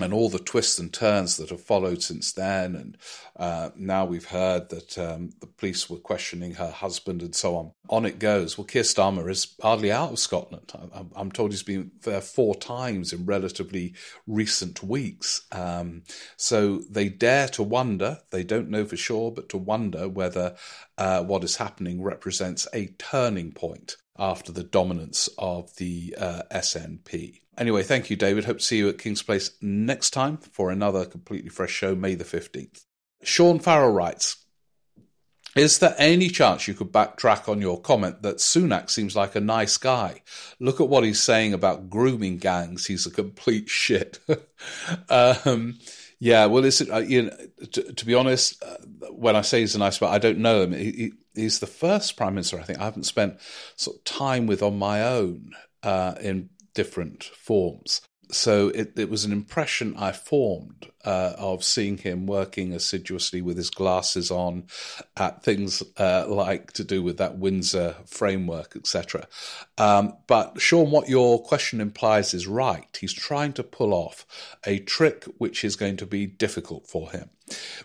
and 0.00 0.12
all 0.12 0.28
the 0.28 0.38
twists 0.38 0.78
and 0.78 0.92
turns 0.92 1.36
that 1.36 1.50
have 1.50 1.60
followed 1.60 2.02
since 2.02 2.32
then. 2.32 2.76
And 2.76 2.96
uh, 3.36 3.70
now 3.76 4.04
we've 4.04 4.26
heard 4.26 4.68
that 4.70 4.96
um, 4.98 5.30
the 5.40 5.46
police 5.46 5.90
were 5.90 5.98
questioning 5.98 6.54
her 6.54 6.70
husband 6.70 7.22
and 7.22 7.34
so 7.34 7.56
on. 7.56 7.72
On 7.88 8.06
it 8.06 8.18
goes. 8.18 8.56
Well, 8.56 8.64
Keir 8.64 8.82
Starmer 8.82 9.28
is 9.30 9.54
hardly 9.60 9.90
out 9.90 10.12
of 10.12 10.18
Scotland. 10.18 10.72
I, 10.94 11.20
am 11.20 11.32
told 11.32 11.50
he's 11.50 11.62
been 11.62 11.90
there 12.02 12.20
four 12.20 12.54
times 12.54 13.12
in 13.12 13.26
relatively 13.26 13.94
recent 14.26 14.82
weeks. 14.82 15.46
Um, 15.52 16.02
so 16.36 16.78
they 16.90 17.08
dare 17.08 17.48
to 17.48 17.62
wonder, 17.62 18.18
they 18.30 18.44
don't 18.44 18.70
know 18.70 18.84
for 18.84 18.96
sure, 18.96 19.32
but 19.32 19.48
to 19.50 19.58
wonder 19.58 20.08
whether 20.08 20.56
uh, 20.96 21.22
what 21.24 21.44
is 21.44 21.56
happening 21.56 22.02
represents 22.02 22.68
a 22.72 22.86
turning 22.98 23.52
point 23.52 23.96
after 24.18 24.52
the 24.52 24.64
dominance 24.64 25.28
of 25.38 25.74
the 25.76 26.14
uh, 26.18 26.42
SNP. 26.50 27.40
Anyway, 27.58 27.82
thank 27.82 28.08
you, 28.08 28.16
David. 28.16 28.44
Hope 28.44 28.58
to 28.58 28.64
see 28.64 28.78
you 28.78 28.88
at 28.88 28.98
King's 28.98 29.22
Place 29.22 29.50
next 29.60 30.10
time 30.10 30.36
for 30.36 30.70
another 30.70 31.04
completely 31.04 31.50
fresh 31.50 31.72
show, 31.72 31.94
May 31.96 32.14
the 32.14 32.24
15th. 32.24 32.84
Sean 33.22 33.58
Farrell 33.58 33.90
writes 33.90 34.44
Is 35.56 35.80
there 35.80 35.96
any 35.98 36.28
chance 36.28 36.68
you 36.68 36.74
could 36.74 36.92
backtrack 36.92 37.48
on 37.48 37.60
your 37.60 37.80
comment 37.80 38.22
that 38.22 38.36
Sunak 38.36 38.90
seems 38.90 39.16
like 39.16 39.34
a 39.34 39.40
nice 39.40 39.76
guy? 39.76 40.22
Look 40.60 40.80
at 40.80 40.88
what 40.88 41.02
he's 41.02 41.20
saying 41.20 41.52
about 41.52 41.90
grooming 41.90 42.38
gangs. 42.38 42.86
He's 42.86 43.06
a 43.06 43.10
complete 43.10 43.68
shit. 43.68 44.20
um, 45.08 45.78
yeah, 46.20 46.46
well, 46.46 46.64
is 46.64 46.80
it, 46.80 46.90
uh, 46.90 46.98
you 46.98 47.22
know, 47.22 47.36
to, 47.72 47.92
to, 47.92 48.06
be 48.06 48.14
honest, 48.14 48.62
uh, 48.62 48.76
when 49.10 49.34
I 49.34 49.40
say 49.42 49.60
he's 49.60 49.74
a 49.74 49.80
nice 49.80 49.98
guy, 49.98 50.12
I 50.12 50.18
don't 50.18 50.38
know 50.38 50.62
him. 50.62 50.72
He, 50.72 50.90
he, 50.92 51.12
he's 51.34 51.58
the 51.58 51.66
first 51.66 52.16
prime 52.16 52.34
minister 52.34 52.58
I 52.58 52.62
think 52.62 52.80
I 52.80 52.84
haven't 52.84 53.04
spent 53.04 53.40
sort 53.74 53.96
of 53.96 54.04
time 54.04 54.46
with 54.46 54.62
on 54.62 54.78
my 54.78 55.02
own 55.02 55.52
uh, 55.82 56.14
in 56.20 56.50
different 56.78 57.24
forms. 57.24 58.02
So 58.30 58.68
it, 58.68 58.96
it 58.96 59.10
was 59.10 59.24
an 59.24 59.32
impression 59.32 59.96
I 59.96 60.12
formed 60.12 60.92
uh, 61.04 61.32
of 61.36 61.64
seeing 61.64 61.98
him 61.98 62.24
working 62.24 62.72
assiduously 62.72 63.42
with 63.42 63.56
his 63.56 63.68
glasses 63.68 64.30
on 64.30 64.68
at 65.16 65.42
things 65.42 65.82
uh, 65.98 66.26
like 66.28 66.70
to 66.74 66.84
do 66.84 67.02
with 67.02 67.16
that 67.18 67.36
Windsor 67.36 67.96
framework, 68.06 68.76
etc. 68.76 69.26
Um, 69.76 70.12
but 70.28 70.60
Sean, 70.60 70.92
what 70.92 71.08
your 71.08 71.42
question 71.42 71.80
implies 71.80 72.32
is 72.32 72.46
right. 72.46 72.96
He's 73.00 73.12
trying 73.12 73.54
to 73.54 73.64
pull 73.64 73.92
off 73.92 74.24
a 74.64 74.78
trick 74.78 75.24
which 75.38 75.64
is 75.64 75.74
going 75.74 75.96
to 75.96 76.06
be 76.06 76.26
difficult 76.26 76.86
for 76.86 77.10
him, 77.10 77.30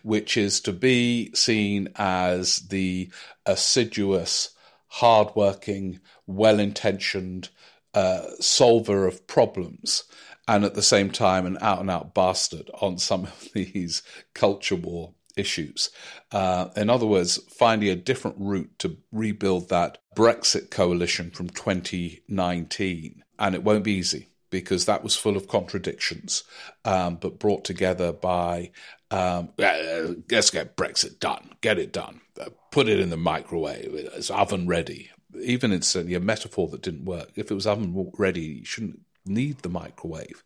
which 0.04 0.38
is 0.38 0.62
to 0.62 0.72
be 0.72 1.34
seen 1.34 1.90
as 1.96 2.58
the 2.68 3.10
assiduous, 3.48 4.52
hardworking, 4.88 6.00
well-intentioned 6.28 7.50
uh, 7.94 8.24
solver 8.40 9.08
of 9.08 9.28
problems 9.28 10.04
and 10.48 10.66
at 10.66 10.74
the 10.74 10.82
same 10.82 11.10
time 11.10 11.46
an 11.46 11.58
out 11.62 11.80
and 11.80 11.90
out 11.90 12.14
bastard 12.14 12.70
on 12.82 12.98
some 12.98 13.24
of 13.26 13.50
these 13.54 14.04
culture 14.34 14.76
war 14.76 15.14
issues. 15.36 15.90
Uh, 16.32 16.70
in 16.76 16.90
other 16.90 17.06
words, 17.06 17.38
finding 17.50 17.90
a 17.90 17.96
different 17.96 18.38
route 18.40 18.72
to 18.80 18.98
rebuild 19.12 19.70
that 19.70 19.98
Brexit 20.16 20.70
coalition 20.70 21.32
from 21.32 21.50
2019. 21.50 23.24
And 23.40 23.56
it 23.56 23.64
won't 23.64 23.84
be 23.84 23.94
easy 23.94 24.30
because 24.50 24.86
that 24.86 25.04
was 25.04 25.16
full 25.16 25.36
of 25.36 25.48
contradictions, 25.48 26.44
um, 26.86 27.16
but 27.16 27.40
brought 27.40 27.66
together 27.66 28.14
by 28.14 28.70
um, 29.10 29.50
let's 29.58 30.52
get 30.52 30.78
Brexit 30.78 31.20
done, 31.20 31.50
get 31.62 31.80
it 31.80 31.92
done, 31.92 32.22
uh, 32.40 32.50
put 32.72 32.88
it 32.88 33.00
in 33.00 33.10
the 33.10 33.18
microwave, 33.18 33.90
it's 33.94 34.30
oven 34.30 34.68
ready, 34.68 35.10
even 35.42 35.72
it's 35.72 35.88
certainly 35.88 36.16
a 36.16 36.20
metaphor 36.20 36.68
that 36.70 36.82
didn't 36.82 37.06
work. 37.06 37.32
If 37.36 37.52
it 37.52 37.56
was 37.56 37.68
oven 37.68 38.12
ready, 38.18 38.42
you 38.42 38.66
shouldn't 38.66 39.02
need 39.26 39.60
the 39.60 39.70
microwave. 39.70 40.44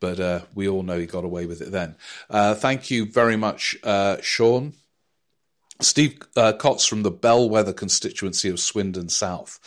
But 0.00 0.20
uh, 0.20 0.40
we 0.54 0.68
all 0.68 0.82
know 0.82 0.98
he 0.98 1.06
got 1.06 1.24
away 1.24 1.46
with 1.46 1.60
it 1.60 1.72
then. 1.72 1.96
Uh, 2.28 2.54
thank 2.54 2.90
you 2.90 3.06
very 3.06 3.36
much, 3.36 3.76
uh, 3.84 4.16
Sean. 4.22 4.74
Steve 5.80 6.18
uh, 6.36 6.52
from 6.52 7.02
the 7.02 7.10
Bellwether 7.10 7.72
constituency 7.72 8.50
of 8.50 8.60
Swindon 8.60 9.08
South, 9.08 9.58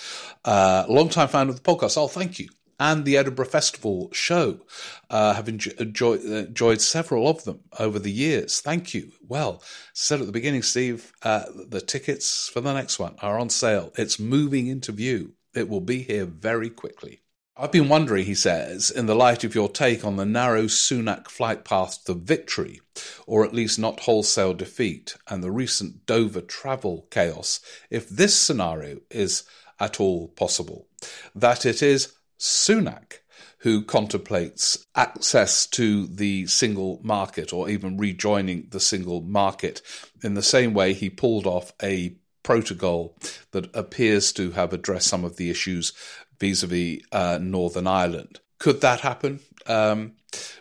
uh, 0.45 0.86
long-time 0.88 1.28
fan 1.28 1.49
of 1.49 1.55
the 1.55 1.61
podcast. 1.61 1.97
Oh, 1.97 2.07
thank 2.07 2.38
you 2.38 2.49
and 2.80 3.05
the 3.05 3.17
Edinburgh 3.17 3.45
Festival 3.45 4.09
show. 4.11 4.61
Uh, 5.09 5.34
have 5.34 5.47
enjoyed, 5.49 6.21
enjoyed, 6.24 6.82
several 6.82 7.28
of 7.28 7.43
them 7.43 7.61
over 7.80 7.99
the 7.99 8.11
years. 8.11 8.59
Thank 8.59 8.93
you. 8.93 9.11
Well, 9.28 9.61
said 9.93 10.19
at 10.19 10.26
the 10.26 10.32
beginning, 10.32 10.63
Steve, 10.63 11.11
uh, 11.21 11.43
the 11.69 11.82
tickets 11.82 12.49
for 12.49 12.61
the 12.61 12.74
next 12.74 12.99
one 12.99 13.15
are 13.21 13.38
on 13.38 13.49
sale. 13.49 13.91
It's 13.97 14.19
moving 14.19 14.67
into 14.67 14.91
view. 14.91 15.34
It 15.53 15.69
will 15.69 15.82
be 15.82 16.01
here 16.01 16.26
very 16.26 16.69
quickly. 16.69 17.21
I've 17.55 17.71
been 17.71 17.88
wondering, 17.88 18.26
he 18.26 18.34
says, 18.34 18.89
in 18.89 19.05
the 19.05 19.13
light 19.13 19.43
of 19.43 19.53
your 19.53 19.69
take 19.69 20.03
on 20.03 20.15
the 20.15 20.26
narrow 20.26 20.63
Sunak 20.63 21.28
flight 21.28 21.63
path 21.63 22.03
to 22.05 22.15
victory, 22.15 22.82
or 23.28 23.45
at 23.45 23.53
least 23.53 23.78
not 23.78 23.99
wholesale 23.99 24.55
defeat, 24.55 25.15
and 25.30 25.43
the 25.43 25.51
recent 25.51 26.07
Dover 26.07 26.41
travel 26.41 27.07
chaos, 27.11 27.59
if 27.91 28.09
this 28.09 28.36
scenario 28.36 29.01
is 29.11 29.43
at 29.80 29.99
all 29.99 30.30
possible. 30.30 30.88
That 31.36 31.63
it 31.63 31.84
is 31.84 32.13
Sunak 32.39 33.19
who 33.59 33.81
contemplates 33.81 34.86
access 34.93 35.65
to 35.65 36.05
the 36.07 36.45
single 36.47 36.99
market 37.01 37.53
or 37.53 37.69
even 37.69 37.97
rejoining 37.97 38.67
the 38.71 38.79
single 38.79 39.21
market 39.21 39.81
in 40.21 40.34
the 40.34 40.43
same 40.43 40.73
way 40.73 40.93
he 40.93 41.09
pulled 41.09 41.47
off 41.47 41.71
a 41.81 42.13
protocol 42.43 43.15
that 43.51 43.73
appears 43.73 44.34
to 44.34 44.51
have 44.51 44.73
addressed 44.73 45.07
some 45.07 45.23
of 45.23 45.38
the 45.38 45.49
issues 45.49 45.93
vis-a-vis 46.41 46.99
uh, 47.13 47.39
Northern 47.41 47.88
Ireland. 47.88 48.41
Could 48.59 48.81
that 48.81 48.99
happen? 48.99 49.39
Um, 49.65 50.13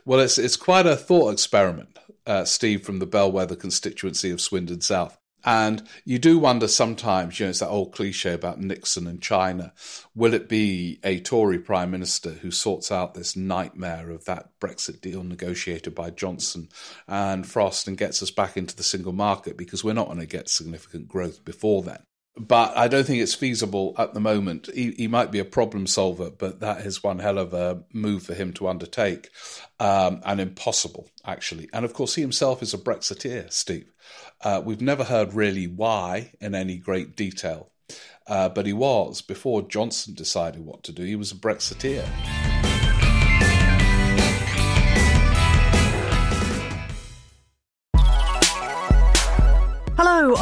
well, 0.04 0.20
it's 0.20 0.38
it's 0.38 0.56
quite 0.56 0.86
a 0.86 0.96
thought 0.96 1.32
experiment, 1.32 1.98
uh, 2.24 2.44
Steve, 2.44 2.84
from 2.84 3.00
the 3.00 3.06
Bellwether 3.06 3.56
constituency 3.56 4.30
of 4.30 4.40
Swindon 4.40 4.80
South. 4.80 5.18
And 5.44 5.82
you 6.04 6.18
do 6.18 6.38
wonder 6.38 6.68
sometimes, 6.68 7.38
you 7.38 7.46
know, 7.46 7.50
it's 7.50 7.58
that 7.60 7.68
old 7.68 7.92
cliche 7.92 8.32
about 8.32 8.60
Nixon 8.60 9.06
and 9.06 9.20
China. 9.20 9.72
Will 10.14 10.34
it 10.34 10.48
be 10.48 11.00
a 11.02 11.20
Tory 11.20 11.58
prime 11.58 11.90
minister 11.90 12.30
who 12.30 12.50
sorts 12.50 12.92
out 12.92 13.14
this 13.14 13.36
nightmare 13.36 14.10
of 14.10 14.24
that 14.26 14.50
Brexit 14.60 15.00
deal 15.00 15.24
negotiated 15.24 15.94
by 15.94 16.10
Johnson 16.10 16.68
and 17.08 17.46
Frost 17.46 17.88
and 17.88 17.98
gets 17.98 18.22
us 18.22 18.30
back 18.30 18.56
into 18.56 18.76
the 18.76 18.82
single 18.82 19.12
market 19.12 19.56
because 19.56 19.82
we're 19.82 19.92
not 19.92 20.06
going 20.06 20.20
to 20.20 20.26
get 20.26 20.48
significant 20.48 21.08
growth 21.08 21.44
before 21.44 21.82
then? 21.82 22.04
But 22.36 22.76
I 22.76 22.88
don't 22.88 23.04
think 23.04 23.20
it's 23.22 23.34
feasible 23.34 23.94
at 23.98 24.14
the 24.14 24.20
moment. 24.20 24.70
He, 24.72 24.92
he, 24.92 25.06
might 25.06 25.30
be 25.30 25.38
a 25.38 25.44
problem 25.44 25.86
solver, 25.86 26.30
but 26.30 26.60
that 26.60 26.86
is 26.86 27.02
one 27.02 27.18
hell 27.18 27.38
of 27.38 27.52
a 27.52 27.82
move 27.92 28.22
for 28.22 28.34
him 28.34 28.52
to 28.54 28.68
undertake, 28.68 29.30
um, 29.78 30.22
and 30.24 30.40
impossible 30.40 31.10
actually. 31.24 31.68
And 31.72 31.84
of 31.84 31.92
course, 31.92 32.14
he 32.14 32.22
himself 32.22 32.62
is 32.62 32.72
a 32.72 32.78
Brexiteer, 32.78 33.52
Steve. 33.52 33.92
Uh, 34.42 34.62
we've 34.64 34.80
never 34.80 35.04
heard 35.04 35.34
really 35.34 35.66
why 35.66 36.32
in 36.40 36.54
any 36.54 36.78
great 36.78 37.16
detail, 37.16 37.70
uh, 38.26 38.48
but 38.48 38.66
he 38.66 38.72
was 38.72 39.20
before 39.20 39.62
Johnson 39.62 40.14
decided 40.14 40.64
what 40.64 40.82
to 40.84 40.92
do. 40.92 41.02
He 41.04 41.16
was 41.16 41.32
a 41.32 41.36
Brexiteer. 41.36 42.41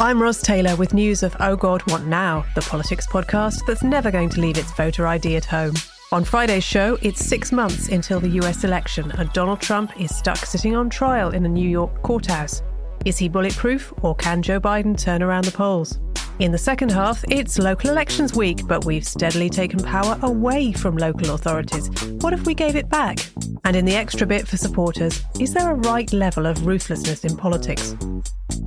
I'm 0.01 0.19
Ros 0.19 0.41
Taylor 0.41 0.75
with 0.77 0.95
news 0.95 1.21
of 1.21 1.35
Oh 1.39 1.55
God, 1.55 1.83
What 1.91 2.05
Now, 2.05 2.43
the 2.55 2.61
politics 2.61 3.05
podcast 3.05 3.63
that's 3.67 3.83
never 3.83 4.09
going 4.09 4.29
to 4.29 4.41
leave 4.41 4.57
its 4.57 4.71
voter 4.71 5.05
ID 5.05 5.35
at 5.35 5.45
home. 5.45 5.75
On 6.11 6.23
Friday's 6.23 6.63
show, 6.63 6.97
it's 7.03 7.23
six 7.23 7.51
months 7.51 7.89
until 7.89 8.19
the 8.19 8.29
US 8.41 8.63
election, 8.63 9.11
and 9.11 9.31
Donald 9.31 9.61
Trump 9.61 10.01
is 10.01 10.17
stuck 10.17 10.37
sitting 10.37 10.75
on 10.75 10.89
trial 10.89 11.29
in 11.29 11.45
a 11.45 11.47
New 11.47 11.69
York 11.69 12.01
courthouse. 12.01 12.63
Is 13.05 13.19
he 13.19 13.29
bulletproof, 13.29 13.93
or 14.01 14.15
can 14.15 14.41
Joe 14.41 14.59
Biden 14.59 14.97
turn 14.97 15.21
around 15.21 15.45
the 15.45 15.51
polls? 15.51 15.99
In 16.39 16.51
the 16.51 16.57
second 16.57 16.89
half, 16.89 17.23
it's 17.29 17.59
local 17.59 17.91
elections 17.91 18.33
week, 18.33 18.65
but 18.67 18.85
we've 18.85 19.05
steadily 19.05 19.51
taken 19.51 19.83
power 19.83 20.17
away 20.23 20.71
from 20.71 20.97
local 20.97 21.35
authorities. 21.35 21.91
What 22.21 22.33
if 22.33 22.47
we 22.47 22.55
gave 22.55 22.75
it 22.75 22.89
back? 22.89 23.19
And 23.65 23.75
in 23.75 23.85
the 23.85 23.95
extra 23.95 24.25
bit 24.25 24.47
for 24.47 24.57
supporters, 24.57 25.21
is 25.39 25.53
there 25.53 25.69
a 25.69 25.75
right 25.75 26.11
level 26.11 26.47
of 26.47 26.65
ruthlessness 26.65 27.23
in 27.23 27.37
politics? 27.37 27.95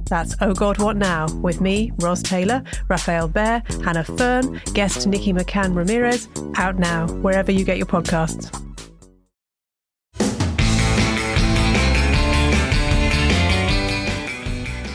That's 0.06 0.36
Oh 0.40 0.54
God, 0.54 0.78
What 0.78 0.96
Now? 0.96 1.26
with 1.36 1.60
me, 1.60 1.92
Ros 2.00 2.22
Taylor, 2.22 2.62
Rafael 2.88 3.28
Behr, 3.28 3.62
Hannah 3.84 4.04
Fearn, 4.04 4.60
guest 4.74 5.06
Nikki 5.06 5.32
McCann 5.32 5.74
Ramirez, 5.74 6.28
out 6.56 6.78
now, 6.78 7.08
wherever 7.08 7.50
you 7.50 7.64
get 7.64 7.78
your 7.78 7.86
podcasts. 7.86 8.50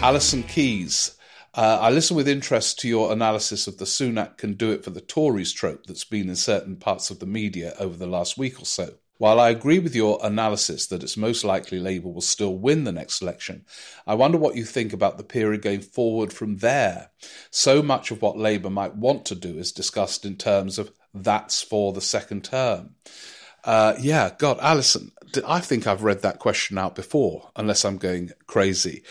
Alison 0.02 0.44
Keys. 0.44 1.18
Uh, 1.54 1.78
I 1.82 1.90
listen 1.90 2.16
with 2.16 2.28
interest 2.28 2.80
to 2.80 2.88
your 2.88 3.12
analysis 3.12 3.68
of 3.68 3.80
the 3.80 3.86
Sunak 3.86 4.38
can 4.38 4.54
do 4.54 4.72
it 4.72 4.84
for 4.84 4.92
the 4.92 5.02
Tories 5.02 5.52
trope 5.52 5.88
that's 5.88 6.06
been 6.06 6.30
in 6.30 6.38
certain 6.38 6.78
parts 6.78 7.10
of 7.10 7.20
the 7.20 7.26
media 7.26 7.74
over 7.80 7.98
the 7.98 8.08
last 8.08 8.38
week 8.38 8.62
or 8.62 8.66
so. 8.66 8.94
While 9.20 9.42
I 9.42 9.50
agree 9.50 9.80
with 9.80 9.94
your 9.94 10.18
analysis 10.24 10.88
that 10.88 11.04
it's 11.04 11.18
most 11.18 11.44
likely 11.44 11.78
Labour 11.78 12.08
will 12.08 12.22
still 12.22 12.56
win 12.56 12.86
the 12.86 12.94
next 12.94 13.22
election, 13.22 13.66
I 14.08 14.16
wonder 14.16 14.38
what 14.38 14.56
you 14.56 14.64
think 14.64 14.94
about 14.94 15.18
the 15.18 15.26
period 15.26 15.62
going 15.62 15.82
forward 15.82 16.32
from 16.32 16.58
there. 16.58 17.12
So 17.52 17.84
much 17.84 18.12
of 18.12 18.22
what 18.22 18.38
Labour 18.38 18.70
might 18.70 18.96
want 18.96 19.26
to 19.26 19.36
do 19.36 19.58
is 19.58 19.74
discussed 19.74 20.26
in 20.26 20.38
terms 20.38 20.80
of 20.80 20.94
that's 21.14 21.62
for 21.62 21.92
the 21.92 22.00
second 22.00 22.46
term. 22.46 22.96
Uh, 23.66 23.96
yeah, 24.00 24.32
God, 24.38 24.58
Alison, 24.62 25.12
I 25.46 25.60
think 25.60 25.86
I've 25.86 26.04
read 26.04 26.22
that 26.22 26.40
question 26.40 26.78
out 26.78 26.96
before, 26.96 27.52
unless 27.58 27.84
I'm 27.84 27.98
going 27.98 28.32
crazy. 28.48 29.04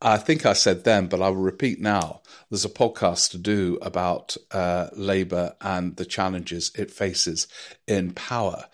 I 0.00 0.16
think 0.16 0.46
I 0.46 0.52
said 0.52 0.84
then, 0.84 1.08
but 1.08 1.20
I 1.20 1.28
will 1.28 1.36
repeat 1.36 1.80
now. 1.80 2.22
There's 2.50 2.64
a 2.64 2.70
podcast 2.70 3.32
to 3.32 3.38
do 3.38 3.78
about 3.82 4.36
uh, 4.52 4.88
Labour 4.92 5.56
and 5.60 5.96
the 5.96 6.04
challenges 6.04 6.70
it 6.76 6.92
faces 6.92 7.48
in 7.86 8.12
power. 8.12 8.66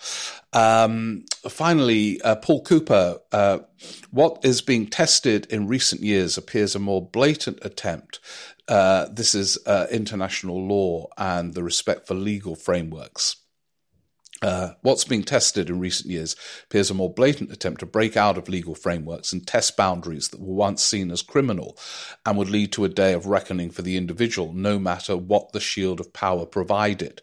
Um, 0.52 1.24
finally, 1.48 2.20
uh, 2.20 2.36
Paul 2.36 2.62
Cooper, 2.62 3.20
uh, 3.32 3.60
what 4.10 4.44
is 4.44 4.60
being 4.60 4.86
tested 4.86 5.46
in 5.46 5.66
recent 5.66 6.02
years 6.02 6.36
appears 6.36 6.74
a 6.74 6.78
more 6.78 7.04
blatant 7.08 7.58
attempt. 7.62 8.20
Uh, 8.68 9.06
this 9.10 9.34
is 9.34 9.58
uh, 9.66 9.86
international 9.90 10.66
law 10.66 11.08
and 11.16 11.54
the 11.54 11.62
respect 11.62 12.06
for 12.06 12.14
legal 12.14 12.54
frameworks. 12.54 13.36
Uh, 14.44 14.74
what's 14.82 15.06
being 15.06 15.22
tested 15.22 15.70
in 15.70 15.80
recent 15.80 16.10
years 16.10 16.36
appears 16.64 16.90
a 16.90 16.94
more 16.94 17.10
blatant 17.10 17.50
attempt 17.50 17.80
to 17.80 17.86
break 17.86 18.14
out 18.14 18.36
of 18.36 18.46
legal 18.46 18.74
frameworks 18.74 19.32
and 19.32 19.46
test 19.46 19.74
boundaries 19.74 20.28
that 20.28 20.38
were 20.38 20.52
once 20.52 20.84
seen 20.84 21.10
as 21.10 21.22
criminal 21.22 21.78
and 22.26 22.36
would 22.36 22.50
lead 22.50 22.70
to 22.70 22.84
a 22.84 22.90
day 22.90 23.14
of 23.14 23.24
reckoning 23.24 23.70
for 23.70 23.80
the 23.80 23.96
individual, 23.96 24.52
no 24.52 24.78
matter 24.78 25.16
what 25.16 25.52
the 25.52 25.60
shield 25.60 25.98
of 25.98 26.12
power 26.12 26.44
provided. 26.44 27.22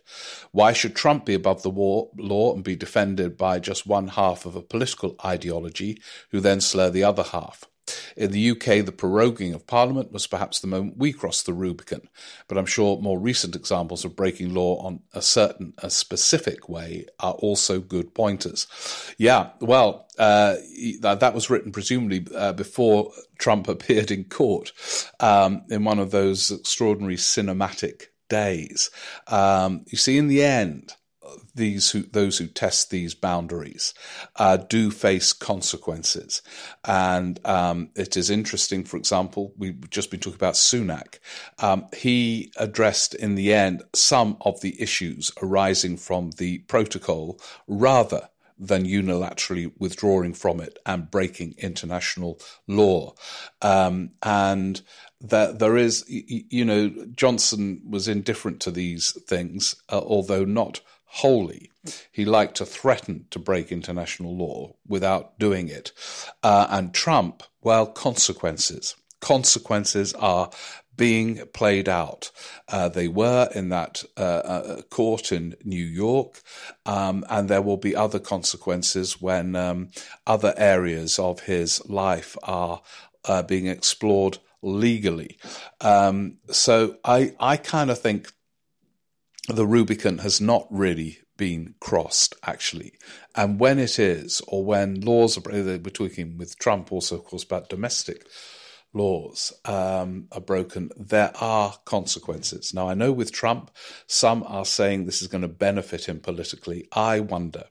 Why 0.52 0.74
should 0.74 0.96
Trump 0.96 1.28
be 1.28 1.36
above 1.36 1.62
the 1.62 1.70
war, 1.70 2.10
law 2.18 2.56
and 2.56 2.64
be 2.64 2.76
defended 2.76 3.38
by 3.38 3.60
just 3.60 3.86
one 3.86 4.08
half 4.08 4.48
of 4.48 4.56
a 4.56 4.64
political 4.64 5.16
ideology 5.24 6.02
who 6.32 6.40
then 6.40 6.60
slur 6.60 6.90
the 6.90 7.04
other 7.04 7.22
half? 7.22 7.71
In 8.16 8.32
the 8.32 8.52
UK, 8.52 8.86
the 8.86 8.94
proroguing 8.96 9.54
of 9.54 9.68
Parliament 9.68 10.12
was 10.12 10.28
perhaps 10.28 10.60
the 10.60 10.68
moment 10.68 10.98
we 10.98 11.14
crossed 11.14 11.46
the 11.46 11.54
Rubicon, 11.54 12.08
but 12.48 12.58
I'm 12.58 12.66
sure 12.66 13.02
more 13.02 13.20
recent 13.20 13.56
examples 13.56 14.06
of 14.06 14.16
breaking 14.16 14.54
law 14.54 14.78
on 14.86 15.02
a 15.14 15.22
certain, 15.22 15.74
a 15.80 15.90
specific 15.90 16.70
way 16.70 17.08
are 17.20 17.34
also 17.34 17.80
good 17.80 18.14
pointers. 18.14 18.68
Yeah, 19.18 19.50
well, 19.60 20.08
uh, 20.20 20.58
that 21.02 21.34
was 21.34 21.50
written 21.50 21.72
presumably 21.72 22.26
uh, 22.36 22.54
before 22.54 23.12
Trump 23.40 23.68
appeared 23.68 24.12
in 24.12 24.26
court 24.26 24.72
um, 25.20 25.64
in 25.70 25.84
one 25.84 26.00
of 26.00 26.12
those 26.12 26.52
extraordinary 26.52 27.18
cinematic 27.18 28.06
days. 28.30 28.90
Um, 29.28 29.86
you 29.88 29.98
see, 29.98 30.18
in 30.18 30.28
the 30.28 30.44
end, 30.44 30.96
these 31.56 31.92
who 31.92 32.04
those 32.04 32.38
who 32.38 32.48
test 32.48 32.90
these 32.90 33.14
boundaries 33.14 33.94
uh, 34.36 34.58
do 34.58 34.92
face 34.92 35.34
consequences, 35.34 36.42
and 36.86 37.40
um, 37.46 37.90
it 37.96 38.18
is 38.18 38.30
interesting. 38.30 38.84
For 38.84 38.98
example, 38.98 39.54
we've 39.58 39.90
just 39.90 40.12
been 40.12 40.20
talking 40.20 40.38
about 40.38 40.56
Sunak. 40.56 41.20
Um, 41.60 41.88
he 41.96 42.52
addressed 42.58 43.16
in 43.16 43.36
the 43.36 43.54
end 43.54 43.84
some 43.94 44.38
of 44.42 44.62
the 44.62 44.82
issues 44.82 45.32
arising 45.42 45.98
from 45.98 46.32
the 46.38 46.60
protocol, 46.60 47.40
rather 47.68 48.30
than 48.62 48.86
unilaterally 48.86 49.72
withdrawing 49.80 50.36
from 50.36 50.62
it 50.62 50.78
and 50.86 51.10
breaking 51.10 51.56
international 51.58 52.40
law. 52.68 53.12
Um, 53.62 54.12
and 54.22 54.82
that 55.20 55.60
there 55.60 55.78
is, 55.78 56.06
you 56.08 56.64
know, 56.64 56.90
Johnson 57.16 57.82
was 57.90 58.08
indifferent 58.08 58.60
to 58.62 58.72
these 58.72 59.12
things, 59.28 59.76
uh, 59.90 60.00
although 60.00 60.46
not 60.46 60.82
wholly. 61.14 61.70
He 62.12 62.24
liked 62.24 62.56
to 62.58 62.66
threaten 62.66 63.26
to 63.32 63.40
break 63.40 63.72
international 63.72 64.36
law 64.38 64.76
without 64.88 65.38
doing 65.38 65.68
it. 65.68 65.92
Uh, 66.42 66.68
and 66.70 66.94
Trump, 66.94 67.44
well, 67.62 67.86
consequences. 67.86 68.96
Consequences 69.20 70.14
are 70.14 70.50
being 70.96 71.46
played 71.54 71.90
out. 71.90 72.32
Uh, 72.70 72.88
they 72.88 73.10
were 73.10 73.50
in 73.54 73.70
that 73.70 74.04
uh, 74.16 74.22
uh, 74.22 74.82
court 74.84 75.32
in 75.32 75.56
New 75.64 75.84
York, 75.84 76.42
um, 76.86 77.26
and 77.30 77.50
there 77.50 77.62
will 77.62 77.78
be 77.78 77.96
other 77.96 78.20
consequences 78.20 79.22
when 79.22 79.56
um, 79.56 79.90
other 80.26 80.54
areas 80.56 81.20
of 81.20 81.42
his 81.42 81.84
life 81.90 82.38
are 82.44 82.82
uh, 83.26 83.44
being 83.44 83.68
explored 83.68 84.38
legally. 84.62 85.38
Um, 85.82 86.38
so 86.52 86.98
I, 87.04 87.34
I 87.40 87.58
kind 87.58 87.90
of 87.90 88.00
think 88.00 88.32
the 89.48 89.66
Rubicon 89.66 90.20
has 90.20 90.40
not 90.40 90.68
really 90.70 91.20
been 91.38 91.76
crossed, 91.80 92.36
actually. 92.44 92.94
And 93.36 93.60
when 93.60 93.80
it 93.80 93.98
is, 93.98 94.42
or 94.48 94.64
when 94.64 95.02
laws 95.02 95.38
are, 95.38 95.42
we're 95.42 95.80
talking 95.80 96.38
with 96.38 96.60
Trump 96.60 96.92
also, 96.92 97.16
of 97.18 97.26
course, 97.26 97.44
about 97.44 97.70
domestic 97.70 98.28
laws 98.94 99.54
um, 99.66 100.28
are 100.32 100.42
broken, 100.42 100.92
there 100.98 101.32
are 101.40 101.74
consequences. 101.86 102.74
Now, 102.74 102.90
I 102.90 102.94
know 102.94 103.12
with 103.12 103.32
Trump, 103.32 103.72
some 104.06 104.44
are 104.44 104.66
saying 104.66 105.06
this 105.06 105.22
is 105.22 105.28
going 105.28 105.42
to 105.42 105.48
benefit 105.48 106.06
him 106.06 106.20
politically. 106.20 106.88
I 106.92 107.22
wonder. 107.22 107.66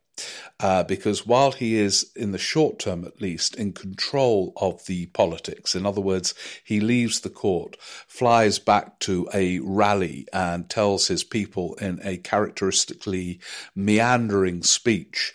Uh, 0.59 0.83
because 0.85 1.27
while 1.27 1.53
he 1.53 1.77
is, 1.77 2.11
in 2.15 2.33
the 2.33 2.39
short 2.39 2.79
term 2.79 3.05
at 3.05 3.21
least, 3.21 3.55
in 3.55 3.73
control 3.73 4.53
of 4.57 4.85
the 4.87 5.07
politics, 5.07 5.75
in 5.75 5.87
other 5.87 6.01
words, 6.01 6.35
he 6.63 6.81
leaves 6.81 7.21
the 7.21 7.31
court, 7.31 7.77
flies 7.81 8.59
back 8.59 8.99
to 9.01 9.29
a 9.33 9.59
rally, 9.61 10.27
and 10.33 10.69
tells 10.69 11.09
his 11.09 11.25
people 11.25 11.75
in 11.77 11.99
a 12.05 12.19
characteristically 12.19 13.41
meandering 13.75 14.63
speech 14.63 15.35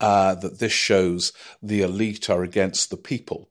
uh, 0.00 0.34
that 0.36 0.58
this 0.58 0.72
shows 0.72 1.32
the 1.62 1.82
elite 1.82 2.28
are 2.28 2.42
against 2.42 2.90
the 2.90 2.96
people. 2.96 3.48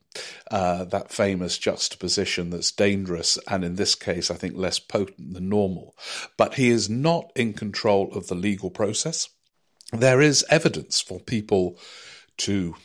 Uh, 0.50 0.84
that 0.84 1.10
famous 1.10 1.58
juxtaposition 1.58 2.50
that's 2.50 2.74
dangerous 2.74 3.40
and 3.48 3.64
in 3.64 3.76
this 3.76 3.96
case 3.96 4.30
I 4.30 4.36
think 4.36 4.58
less 4.58 4.78
potent 4.78 5.34
than 5.34 5.48
normal. 5.48 5.96
But 6.36 6.56
he 6.56 6.70
is 6.70 6.90
not 6.90 7.32
in 7.34 7.54
control 7.54 8.12
of 8.14 8.28
the 8.28 8.36
legal 8.36 8.70
process. 8.70 9.30
There 9.92 10.22
is 10.22 10.46
evidence 10.50 11.02
for 11.02 11.20
people 11.20 11.78
to 12.38 12.76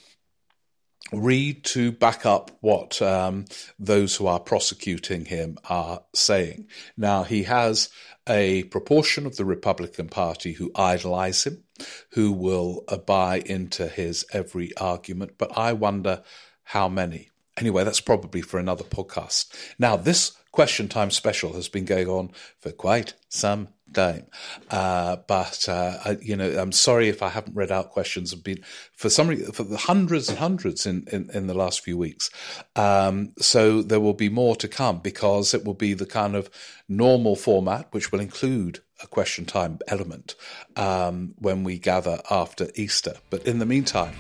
read 1.12 1.64
to 1.64 1.92
back 1.92 2.26
up 2.26 2.50
what 2.60 3.00
um, 3.00 3.44
those 3.78 4.16
who 4.16 4.26
are 4.26 4.40
prosecuting 4.40 5.24
him 5.24 5.56
are 5.68 6.02
saying. 6.14 6.66
Now, 6.96 7.22
he 7.22 7.44
has 7.44 7.90
a 8.28 8.64
proportion 8.64 9.24
of 9.24 9.36
the 9.36 9.44
Republican 9.44 10.08
Party 10.08 10.52
who 10.52 10.72
idolize 10.74 11.44
him, 11.44 11.62
who 12.10 12.32
will 12.32 12.84
uh, 12.88 12.96
buy 12.96 13.40
into 13.46 13.86
his 13.86 14.26
every 14.32 14.76
argument, 14.76 15.34
but 15.38 15.56
I 15.56 15.74
wonder 15.74 16.22
how 16.64 16.88
many. 16.88 17.30
Anyway, 17.56 17.84
that's 17.84 18.00
probably 18.00 18.42
for 18.42 18.58
another 18.58 18.84
podcast. 18.84 19.46
Now, 19.78 19.96
this 19.96 20.32
question 20.56 20.88
time 20.88 21.10
special 21.10 21.52
has 21.52 21.68
been 21.68 21.84
going 21.84 22.08
on 22.08 22.30
for 22.58 22.72
quite 22.72 23.12
some 23.28 23.68
time. 23.92 24.26
Uh, 24.70 25.16
but, 25.28 25.68
uh, 25.68 25.98
I, 26.02 26.16
you 26.22 26.34
know, 26.34 26.48
I'm 26.58 26.72
sorry 26.72 27.10
if 27.10 27.22
I 27.22 27.28
haven't 27.28 27.54
read 27.54 27.70
out 27.70 27.90
questions. 27.90 28.30
Have 28.30 28.42
been 28.42 28.64
for 28.94 29.10
some 29.10 29.28
reason, 29.28 29.52
for 29.52 29.64
the 29.64 29.76
hundreds 29.76 30.30
and 30.30 30.38
hundreds 30.38 30.86
in, 30.86 31.06
in, 31.12 31.28
in 31.34 31.46
the 31.46 31.52
last 31.52 31.82
few 31.82 31.98
weeks. 31.98 32.30
Um, 32.74 33.34
so 33.38 33.82
there 33.82 34.00
will 34.00 34.14
be 34.14 34.30
more 34.30 34.56
to 34.56 34.66
come 34.66 35.00
because 35.00 35.52
it 35.52 35.62
will 35.62 35.74
be 35.74 35.92
the 35.92 36.06
kind 36.06 36.34
of 36.34 36.48
normal 36.88 37.36
format, 37.36 37.88
which 37.90 38.10
will 38.10 38.20
include 38.20 38.80
a 39.04 39.06
question 39.06 39.44
time 39.44 39.78
element 39.88 40.36
um, 40.76 41.34
when 41.36 41.64
we 41.64 41.78
gather 41.78 42.18
after 42.30 42.68
Easter. 42.76 43.12
But 43.28 43.46
in 43.46 43.58
the 43.58 43.66
meantime, 43.66 44.14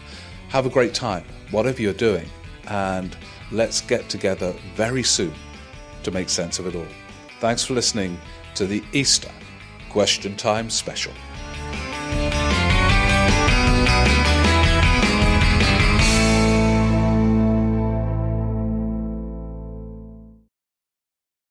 have 0.50 0.66
a 0.66 0.70
great 0.70 0.92
time, 0.92 1.24
whatever 1.50 1.80
you're 1.80 1.94
doing, 1.94 2.28
and 2.68 3.16
let's 3.50 3.80
get 3.80 4.10
together 4.10 4.54
very 4.74 5.02
soon 5.02 5.32
to 6.06 6.12
make 6.12 6.28
sense 6.28 6.60
of 6.60 6.66
it 6.68 6.76
all. 6.76 6.86
Thanks 7.40 7.64
for 7.64 7.74
listening 7.74 8.18
to 8.54 8.64
the 8.64 8.82
Easter 8.92 9.30
Question 9.90 10.36
Time 10.36 10.70
Special. 10.70 11.12